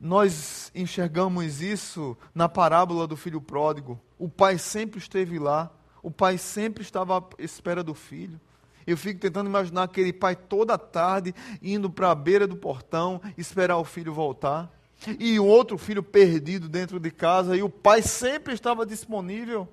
nós 0.00 0.72
enxergamos 0.74 1.60
isso 1.60 2.16
na 2.34 2.48
parábola 2.48 3.06
do 3.06 3.16
filho 3.16 3.40
pródigo. 3.40 4.00
O 4.18 4.28
pai 4.28 4.56
sempre 4.56 4.98
esteve 4.98 5.38
lá, 5.38 5.70
o 6.02 6.10
pai 6.10 6.38
sempre 6.38 6.82
estava 6.82 7.18
à 7.18 7.22
espera 7.38 7.84
do 7.84 7.94
filho. 7.94 8.40
Eu 8.86 8.96
fico 8.96 9.20
tentando 9.20 9.48
imaginar 9.48 9.84
aquele 9.84 10.12
pai 10.12 10.34
toda 10.34 10.78
tarde 10.78 11.34
indo 11.62 11.90
para 11.90 12.10
a 12.10 12.14
beira 12.14 12.46
do 12.46 12.56
portão 12.56 13.20
esperar 13.36 13.76
o 13.76 13.84
filho 13.84 14.12
voltar. 14.12 14.72
E 15.18 15.38
o 15.38 15.44
outro 15.44 15.78
filho 15.78 16.02
perdido 16.02 16.68
dentro 16.68 16.98
de 16.98 17.10
casa, 17.10 17.56
e 17.56 17.62
o 17.62 17.70
pai 17.70 18.02
sempre 18.02 18.52
estava 18.52 18.84
disponível. 18.84 19.68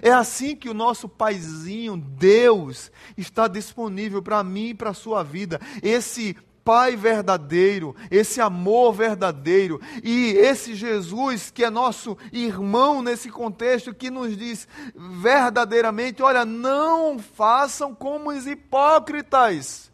É 0.00 0.12
assim 0.12 0.54
que 0.54 0.68
o 0.68 0.74
nosso 0.74 1.08
paizinho, 1.08 1.96
Deus, 1.96 2.92
está 3.16 3.48
disponível 3.48 4.22
para 4.22 4.44
mim 4.44 4.68
e 4.68 4.74
para 4.74 4.90
a 4.90 4.94
sua 4.94 5.24
vida. 5.24 5.60
Esse 5.82 6.36
Pai 6.64 6.96
verdadeiro, 6.96 7.96
esse 8.10 8.40
amor 8.40 8.92
verdadeiro 8.92 9.80
e 10.02 10.32
esse 10.32 10.74
Jesus 10.74 11.50
que 11.50 11.64
é 11.64 11.70
nosso 11.70 12.16
irmão 12.32 13.02
nesse 13.02 13.30
contexto 13.30 13.94
que 13.94 14.10
nos 14.10 14.36
diz 14.36 14.68
verdadeiramente: 14.94 16.22
olha, 16.22 16.44
não 16.44 17.18
façam 17.18 17.94
como 17.94 18.30
os 18.30 18.46
hipócritas. 18.46 19.90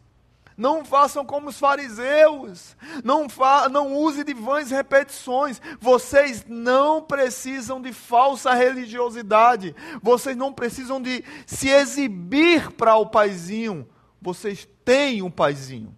Não 0.57 0.83
façam 0.83 1.23
como 1.23 1.49
os 1.49 1.59
fariseus. 1.59 2.75
Não, 3.03 3.29
fa 3.29 3.69
não 3.69 3.95
use 3.95 4.23
de 4.23 4.33
vãs 4.33 4.71
repetições. 4.71 5.61
Vocês 5.79 6.43
não 6.47 6.99
precisam 6.99 7.79
de 7.79 7.93
falsa 7.93 8.55
religiosidade. 8.55 9.75
Vocês 10.01 10.35
não 10.35 10.51
precisam 10.51 10.99
de 10.99 11.23
se 11.45 11.69
exibir 11.69 12.71
para 12.71 12.95
o 12.95 13.05
paizinho. 13.05 13.87
Vocês 14.19 14.67
têm 14.83 15.21
um 15.21 15.29
paizinho. 15.29 15.96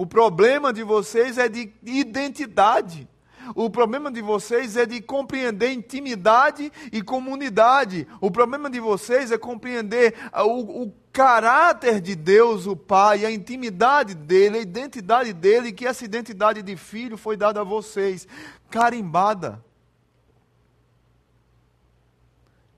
O 0.00 0.06
problema 0.06 0.72
de 0.72 0.82
vocês 0.82 1.36
é 1.36 1.46
de 1.46 1.74
identidade. 1.84 3.06
O 3.54 3.68
problema 3.68 4.10
de 4.10 4.22
vocês 4.22 4.74
é 4.74 4.86
de 4.86 5.02
compreender 5.02 5.72
intimidade 5.72 6.72
e 6.90 7.02
comunidade. 7.02 8.08
O 8.18 8.30
problema 8.30 8.70
de 8.70 8.80
vocês 8.80 9.30
é 9.30 9.36
compreender 9.36 10.14
o, 10.32 10.84
o, 10.84 10.92
caráter 11.12 12.00
de 12.00 12.16
Deus, 12.16 12.66
o 12.66 12.74
Pai, 12.74 13.26
a 13.26 13.30
intimidade 13.30 14.14
dele, 14.14 14.56
a 14.56 14.62
identidade 14.62 15.34
dele, 15.34 15.70
que 15.70 15.86
essa 15.86 16.02
identidade 16.02 16.62
de 16.62 16.76
filho 16.78 17.18
foi 17.18 17.36
dada 17.36 17.60
a 17.60 17.64
vocês, 17.64 18.26
carimbada. 18.70 19.62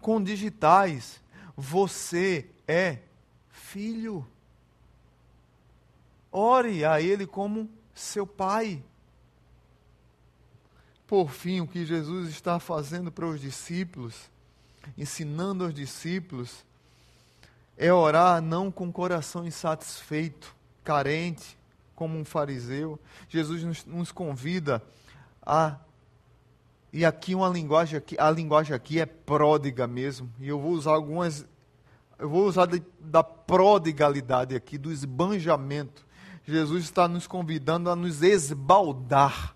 Com 0.01 0.21
digitais. 0.21 1.23
Você 1.57 2.51
é 2.67 2.99
filho. 3.49 4.27
Ore 6.33 6.85
a 6.85 7.01
Ele 7.01 7.27
como 7.27 7.71
seu 7.95 8.27
Pai. 8.27 8.83
Por 11.07 11.31
fim, 11.31 11.61
o 11.61 11.69
que 11.69 11.85
Jesus 11.85 12.31
está 12.31 12.59
fazendo 12.59 13.13
para 13.13 13.27
os 13.27 13.39
discípulos, 13.39 14.31
ensinando 14.97 15.65
aos 15.65 15.75
discípulos, 15.75 16.65
é 17.77 17.93
orar 17.93 18.41
não 18.41 18.71
com 18.71 18.91
coração 18.91 19.47
insatisfeito, 19.47 20.57
carente, 20.83 21.59
como 21.95 22.19
um 22.19 22.25
fariseu. 22.25 22.99
Jesus 23.29 23.63
nos, 23.63 23.85
nos 23.85 24.11
convida 24.11 24.83
a 25.45 25.77
e 26.93 27.07
aqui 27.07 27.35
uma 27.35 27.49
linguagem 27.49 27.97
aqui, 27.97 28.17
a 28.19 28.31
linguagem 28.31 28.77
aqui 28.77 29.01
é 29.01 29.07
pródiga 29.07 29.87
mesmo. 29.87 30.31
E 30.39 30.49
eu 30.49 30.61
vou 30.61 30.73
usar 30.73 30.93
algumas 30.93 31.47
eu 32.19 32.29
vou 32.29 32.47
usar 32.47 32.67
de, 32.67 32.81
da 33.01 33.25
prodigalidade 33.25 34.55
aqui, 34.55 34.79
do 34.79 34.93
esbanjamento. 34.93 36.07
Jesus 36.45 36.85
está 36.85 37.07
nos 37.07 37.27
convidando 37.27 37.89
a 37.89 37.97
nos 37.97 38.23
esbaldar, 38.23 39.55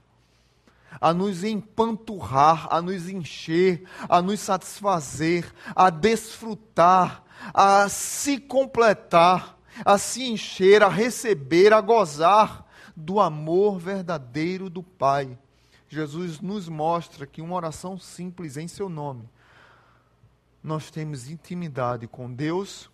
a 1.00 1.12
nos 1.12 1.42
empanturrar, 1.44 2.68
a 2.70 2.80
nos 2.80 3.08
encher, 3.08 3.84
a 4.08 4.22
nos 4.22 4.40
satisfazer, 4.40 5.52
a 5.74 5.90
desfrutar, 5.90 7.24
a 7.52 7.88
se 7.88 8.38
completar, 8.38 9.58
a 9.84 9.98
se 9.98 10.24
encher, 10.24 10.82
a 10.82 10.88
receber, 10.88 11.72
a 11.72 11.80
gozar 11.80 12.64
do 12.94 13.20
amor 13.20 13.78
verdadeiro 13.78 14.70
do 14.70 14.82
Pai. 14.82 15.36
Jesus 15.88 16.40
nos 16.40 16.68
mostra 16.68 17.26
que 17.26 17.42
uma 17.42 17.56
oração 17.56 17.98
simples 17.98 18.56
em 18.56 18.66
seu 18.66 18.88
nome, 18.88 19.28
nós 20.62 20.90
temos 20.90 21.28
intimidade 21.28 22.08
com 22.08 22.32
Deus, 22.32 22.90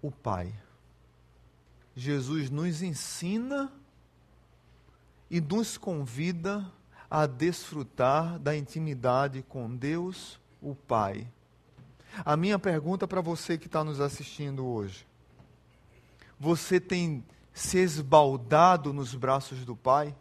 o 0.00 0.10
Pai. 0.10 0.52
Jesus 1.94 2.50
nos 2.50 2.82
ensina 2.82 3.70
e 5.30 5.40
nos 5.40 5.76
convida 5.76 6.70
a 7.10 7.26
desfrutar 7.26 8.38
da 8.38 8.56
intimidade 8.56 9.42
com 9.42 9.74
Deus, 9.74 10.40
o 10.60 10.74
Pai. 10.74 11.26
A 12.24 12.36
minha 12.36 12.58
pergunta 12.58 13.06
para 13.06 13.20
você 13.20 13.58
que 13.58 13.66
está 13.66 13.84
nos 13.84 14.00
assistindo 14.00 14.64
hoje: 14.66 15.06
você 16.38 16.80
tem 16.80 17.24
se 17.52 17.78
esbaldado 17.78 18.92
nos 18.92 19.14
braços 19.14 19.64
do 19.64 19.76
Pai? 19.76 20.14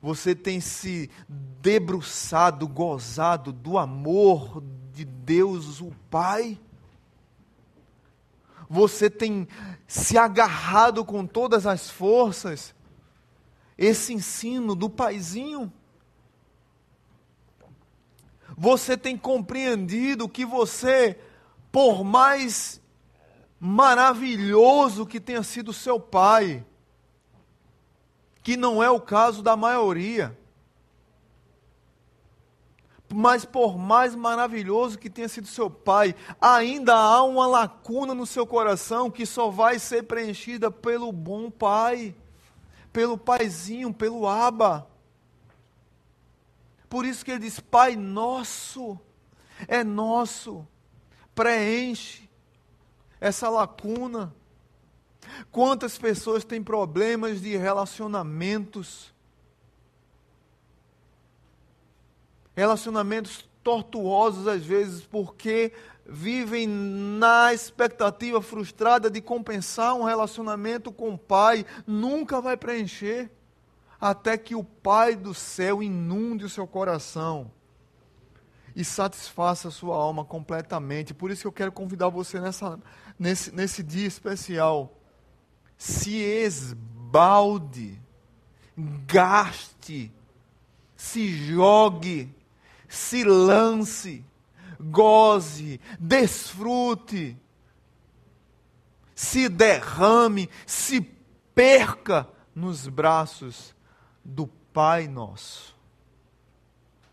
Você 0.00 0.34
tem 0.34 0.60
se 0.60 1.10
debruçado, 1.28 2.68
gozado 2.68 3.52
do 3.52 3.76
amor 3.76 4.62
de 4.92 5.04
Deus, 5.04 5.80
o 5.80 5.90
Pai? 6.08 6.58
Você 8.68 9.08
tem 9.08 9.48
se 9.86 10.18
agarrado 10.18 11.04
com 11.04 11.26
todas 11.26 11.66
as 11.66 11.88
forças 11.88 12.74
esse 13.76 14.12
ensino 14.12 14.74
do 14.74 14.90
paizinho? 14.90 15.72
Você 18.56 18.96
tem 18.96 19.16
compreendido 19.16 20.28
que 20.28 20.44
você, 20.44 21.18
por 21.70 22.02
mais 22.02 22.80
maravilhoso 23.60 25.06
que 25.06 25.20
tenha 25.20 25.42
sido 25.42 25.72
seu 25.72 25.98
pai, 25.98 26.64
que 28.42 28.56
não 28.56 28.82
é 28.82 28.90
o 28.90 29.00
caso 29.00 29.42
da 29.42 29.56
maioria, 29.56 30.36
mas 33.12 33.44
por 33.44 33.78
mais 33.78 34.14
maravilhoso 34.14 34.98
que 34.98 35.08
tenha 35.08 35.28
sido 35.28 35.46
seu 35.46 35.70
pai, 35.70 36.14
ainda 36.40 36.94
há 36.94 37.22
uma 37.22 37.46
lacuna 37.46 38.14
no 38.14 38.26
seu 38.26 38.46
coração 38.46 39.10
que 39.10 39.24
só 39.24 39.50
vai 39.50 39.78
ser 39.78 40.02
preenchida 40.04 40.70
pelo 40.70 41.10
bom 41.10 41.50
pai, 41.50 42.14
pelo 42.92 43.16
paizinho, 43.16 43.92
pelo 43.92 44.26
aba. 44.26 44.86
Por 46.88 47.06
isso 47.06 47.24
que 47.24 47.30
ele 47.30 47.40
diz: 47.40 47.60
Pai 47.60 47.96
nosso, 47.96 48.98
é 49.66 49.82
nosso, 49.82 50.66
preenche 51.34 52.28
essa 53.20 53.48
lacuna. 53.48 54.34
Quantas 55.50 55.98
pessoas 55.98 56.44
têm 56.44 56.62
problemas 56.62 57.40
de 57.40 57.56
relacionamentos? 57.56 59.12
Relacionamentos 62.58 63.48
tortuosos 63.62 64.48
às 64.48 64.64
vezes, 64.64 65.02
porque 65.02 65.72
vivem 66.04 66.66
na 66.66 67.54
expectativa 67.54 68.42
frustrada 68.42 69.08
de 69.08 69.20
compensar 69.20 69.94
um 69.94 70.02
relacionamento 70.02 70.90
com 70.90 71.14
o 71.14 71.18
pai, 71.18 71.64
nunca 71.86 72.40
vai 72.40 72.56
preencher, 72.56 73.30
até 74.00 74.36
que 74.36 74.54
o 74.54 74.64
Pai 74.64 75.16
do 75.16 75.34
céu 75.34 75.82
inunde 75.82 76.44
o 76.44 76.48
seu 76.48 76.66
coração 76.66 77.50
e 78.74 78.84
satisfaça 78.84 79.68
a 79.68 79.72
sua 79.72 79.96
alma 79.96 80.24
completamente. 80.24 81.12
Por 81.12 81.30
isso 81.30 81.42
que 81.42 81.46
eu 81.48 81.52
quero 81.52 81.72
convidar 81.72 82.08
você 82.08 82.38
nessa, 82.40 82.78
nesse, 83.18 83.52
nesse 83.52 83.82
dia 83.82 84.06
especial. 84.06 84.96
Se 85.76 86.16
esbalde, 86.16 88.00
gaste, 89.04 90.12
se 90.96 91.28
jogue 91.28 92.37
se 92.88 93.22
lance, 93.22 94.24
goze, 94.80 95.80
desfrute, 95.98 97.36
se 99.14 99.48
derrame, 99.48 100.48
se 100.66 101.00
perca 101.54 102.28
nos 102.54 102.88
braços 102.88 103.74
do 104.24 104.46
Pai 104.46 105.08
nosso, 105.08 105.76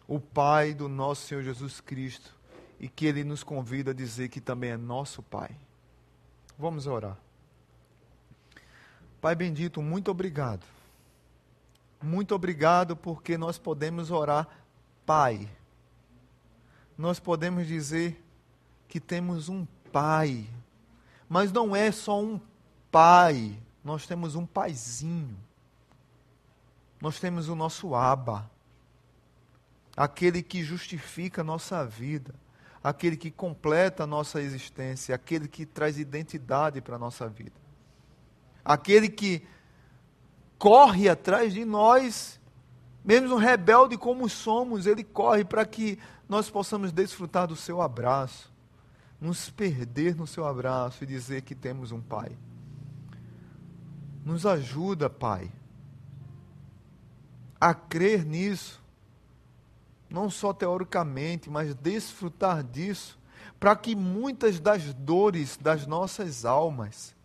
o 0.07 0.19
Pai 0.19 0.73
do 0.73 0.87
nosso 0.87 1.27
Senhor 1.27 1.43
Jesus 1.43 1.81
Cristo, 1.81 2.35
e 2.79 2.87
que 2.87 3.05
Ele 3.05 3.23
nos 3.23 3.43
convida 3.43 3.91
a 3.91 3.93
dizer 3.93 4.29
que 4.29 4.39
também 4.39 4.71
é 4.71 4.77
nosso 4.77 5.23
Pai. 5.23 5.57
Vamos 6.57 6.87
orar. 6.87 7.17
Pai 9.19 9.33
bendito, 9.35 9.81
muito 9.81 10.11
obrigado. 10.11 10.63
Muito 12.03 12.35
obrigado 12.35 12.95
porque 12.95 13.37
nós 13.37 13.57
podemos 13.57 14.11
orar 14.11 14.47
Pai 15.05 15.49
nós 16.97 17.19
podemos 17.19 17.67
dizer 17.67 18.23
que 18.87 18.99
temos 18.99 19.49
um 19.49 19.65
pai, 19.91 20.47
mas 21.27 21.51
não 21.51 21.75
é 21.75 21.91
só 21.91 22.21
um 22.21 22.39
pai, 22.91 23.57
nós 23.83 24.07
temos 24.07 24.35
um 24.35 24.45
paizinho. 24.45 25.37
Nós 27.01 27.19
temos 27.19 27.49
o 27.49 27.55
nosso 27.55 27.93
Aba, 27.93 28.49
aquele 29.95 30.41
que 30.41 30.63
justifica 30.63 31.41
a 31.41 31.43
nossa 31.43 31.85
vida, 31.85 32.33
aquele 32.83 33.17
que 33.17 33.29
completa 33.29 34.03
a 34.03 34.07
nossa 34.07 34.41
existência, 34.41 35.13
aquele 35.13 35.47
que 35.47 35.65
traz 35.65 35.99
identidade 35.99 36.81
para 36.81 36.95
a 36.95 36.99
nossa 36.99 37.27
vida, 37.27 37.55
aquele 38.63 39.09
que 39.09 39.45
corre 40.57 41.09
atrás 41.09 41.53
de 41.53 41.65
nós, 41.65 42.39
mesmo 43.03 43.35
rebelde 43.35 43.97
como 43.97 44.27
somos, 44.27 44.87
ele 44.87 45.03
corre 45.03 45.43
para 45.43 45.65
que 45.65 45.99
nós 46.27 46.49
possamos 46.49 46.91
desfrutar 46.91 47.47
do 47.47 47.55
seu 47.55 47.81
abraço, 47.81 48.51
nos 49.19 49.49
perder 49.49 50.15
no 50.15 50.27
seu 50.27 50.45
abraço 50.45 51.03
e 51.03 51.07
dizer 51.07 51.41
que 51.43 51.55
temos 51.55 51.91
um 51.91 52.01
Pai. 52.01 52.31
Nos 54.23 54.45
ajuda, 54.45 55.09
Pai, 55.09 55.51
a 57.59 57.73
crer 57.73 58.25
nisso, 58.25 58.81
não 60.09 60.29
só 60.29 60.51
teoricamente, 60.51 61.49
mas 61.49 61.73
desfrutar 61.75 62.63
disso, 62.63 63.17
para 63.59 63.75
que 63.75 63.95
muitas 63.95 64.59
das 64.59 64.93
dores 64.93 65.57
das 65.57 65.85
nossas 65.85 66.43
almas, 66.43 67.15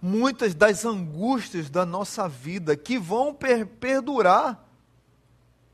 muitas 0.00 0.54
das 0.54 0.84
angústias 0.84 1.68
da 1.68 1.84
nossa 1.84 2.28
vida 2.28 2.76
que 2.76 2.98
vão 2.98 3.34
per 3.34 3.66
perdurar, 3.66 4.69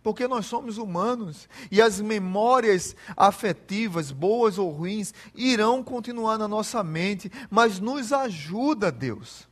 porque 0.06 0.28
nós 0.28 0.46
somos 0.46 0.78
humanos 0.78 1.48
e 1.68 1.82
as 1.82 2.00
memórias 2.00 2.94
afetivas, 3.16 4.12
boas 4.12 4.56
ou 4.56 4.70
ruins, 4.70 5.12
irão 5.34 5.82
continuar 5.82 6.38
na 6.38 6.46
nossa 6.46 6.84
mente, 6.84 7.28
mas 7.50 7.80
nos 7.80 8.12
ajuda, 8.12 8.92
Deus, 8.92 9.48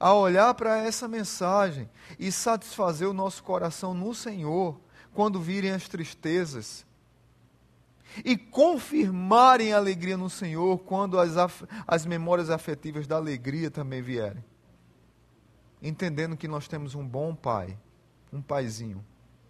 a 0.00 0.14
olhar 0.14 0.54
para 0.54 0.78
essa 0.78 1.06
mensagem 1.06 1.90
e 2.18 2.32
satisfazer 2.32 3.06
o 3.06 3.12
nosso 3.12 3.42
coração 3.42 3.92
no 3.92 4.14
Senhor 4.14 4.80
quando 5.12 5.38
virem 5.38 5.72
as 5.72 5.88
tristezas. 5.90 6.86
E 8.24 8.38
confirmarem 8.38 9.74
a 9.74 9.76
alegria 9.76 10.16
no 10.16 10.30
Senhor 10.30 10.78
quando 10.78 11.20
as, 11.20 11.34
as 11.86 12.06
memórias 12.06 12.48
afetivas 12.48 13.06
da 13.06 13.16
alegria 13.16 13.70
também 13.70 14.00
vierem. 14.00 14.42
Entendendo 15.82 16.34
que 16.34 16.48
nós 16.48 16.66
temos 16.66 16.94
um 16.94 17.06
bom 17.06 17.34
Pai, 17.34 17.76
um 18.32 18.40
Paizinho 18.40 19.04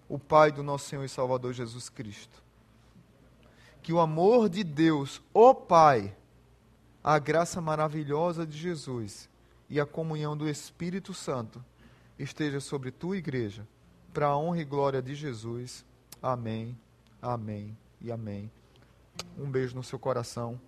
o 0.09 0.19
Pai 0.19 0.53
do 0.53 0.63
nosso 0.63 0.89
Senhor 0.89 1.05
e 1.05 1.09
Salvador 1.09 1.53
Jesus 1.53 1.89
Cristo. 1.89 2.43
Que 3.83 3.93
o 3.93 4.01
amor 4.01 4.49
de 4.49 4.65
Deus, 4.65 5.21
o 5.33 5.55
Pai, 5.55 6.17
a 7.03 7.19
graça 7.19 7.61
maravilhosa 7.61 8.47
de 8.47 8.57
Jesus 8.57 9.29
e 9.69 9.79
a 9.79 9.87
comunhão 9.87 10.37
do 10.37 10.49
Espírito 10.49 11.13
Santo 11.13 11.63
esteja 12.19 12.61
sobre 12.61 12.91
tua 12.91 13.17
igreja, 13.17 13.67
para 14.13 14.27
a 14.29 14.39
honra 14.39 14.61
e 14.61 14.65
glória 14.65 15.03
de 15.03 15.15
Jesus. 15.15 15.85
Amém, 16.23 16.79
amém 17.21 17.77
e 18.01 18.11
amém. 18.11 18.51
Um 19.37 19.51
beijo 19.51 19.75
no 19.75 19.83
seu 19.83 19.99
coração 19.99 20.61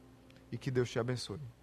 e 0.51 0.59
que 0.59 0.71
Deus 0.71 0.91
te 0.91 0.99
abençoe. 0.99 1.56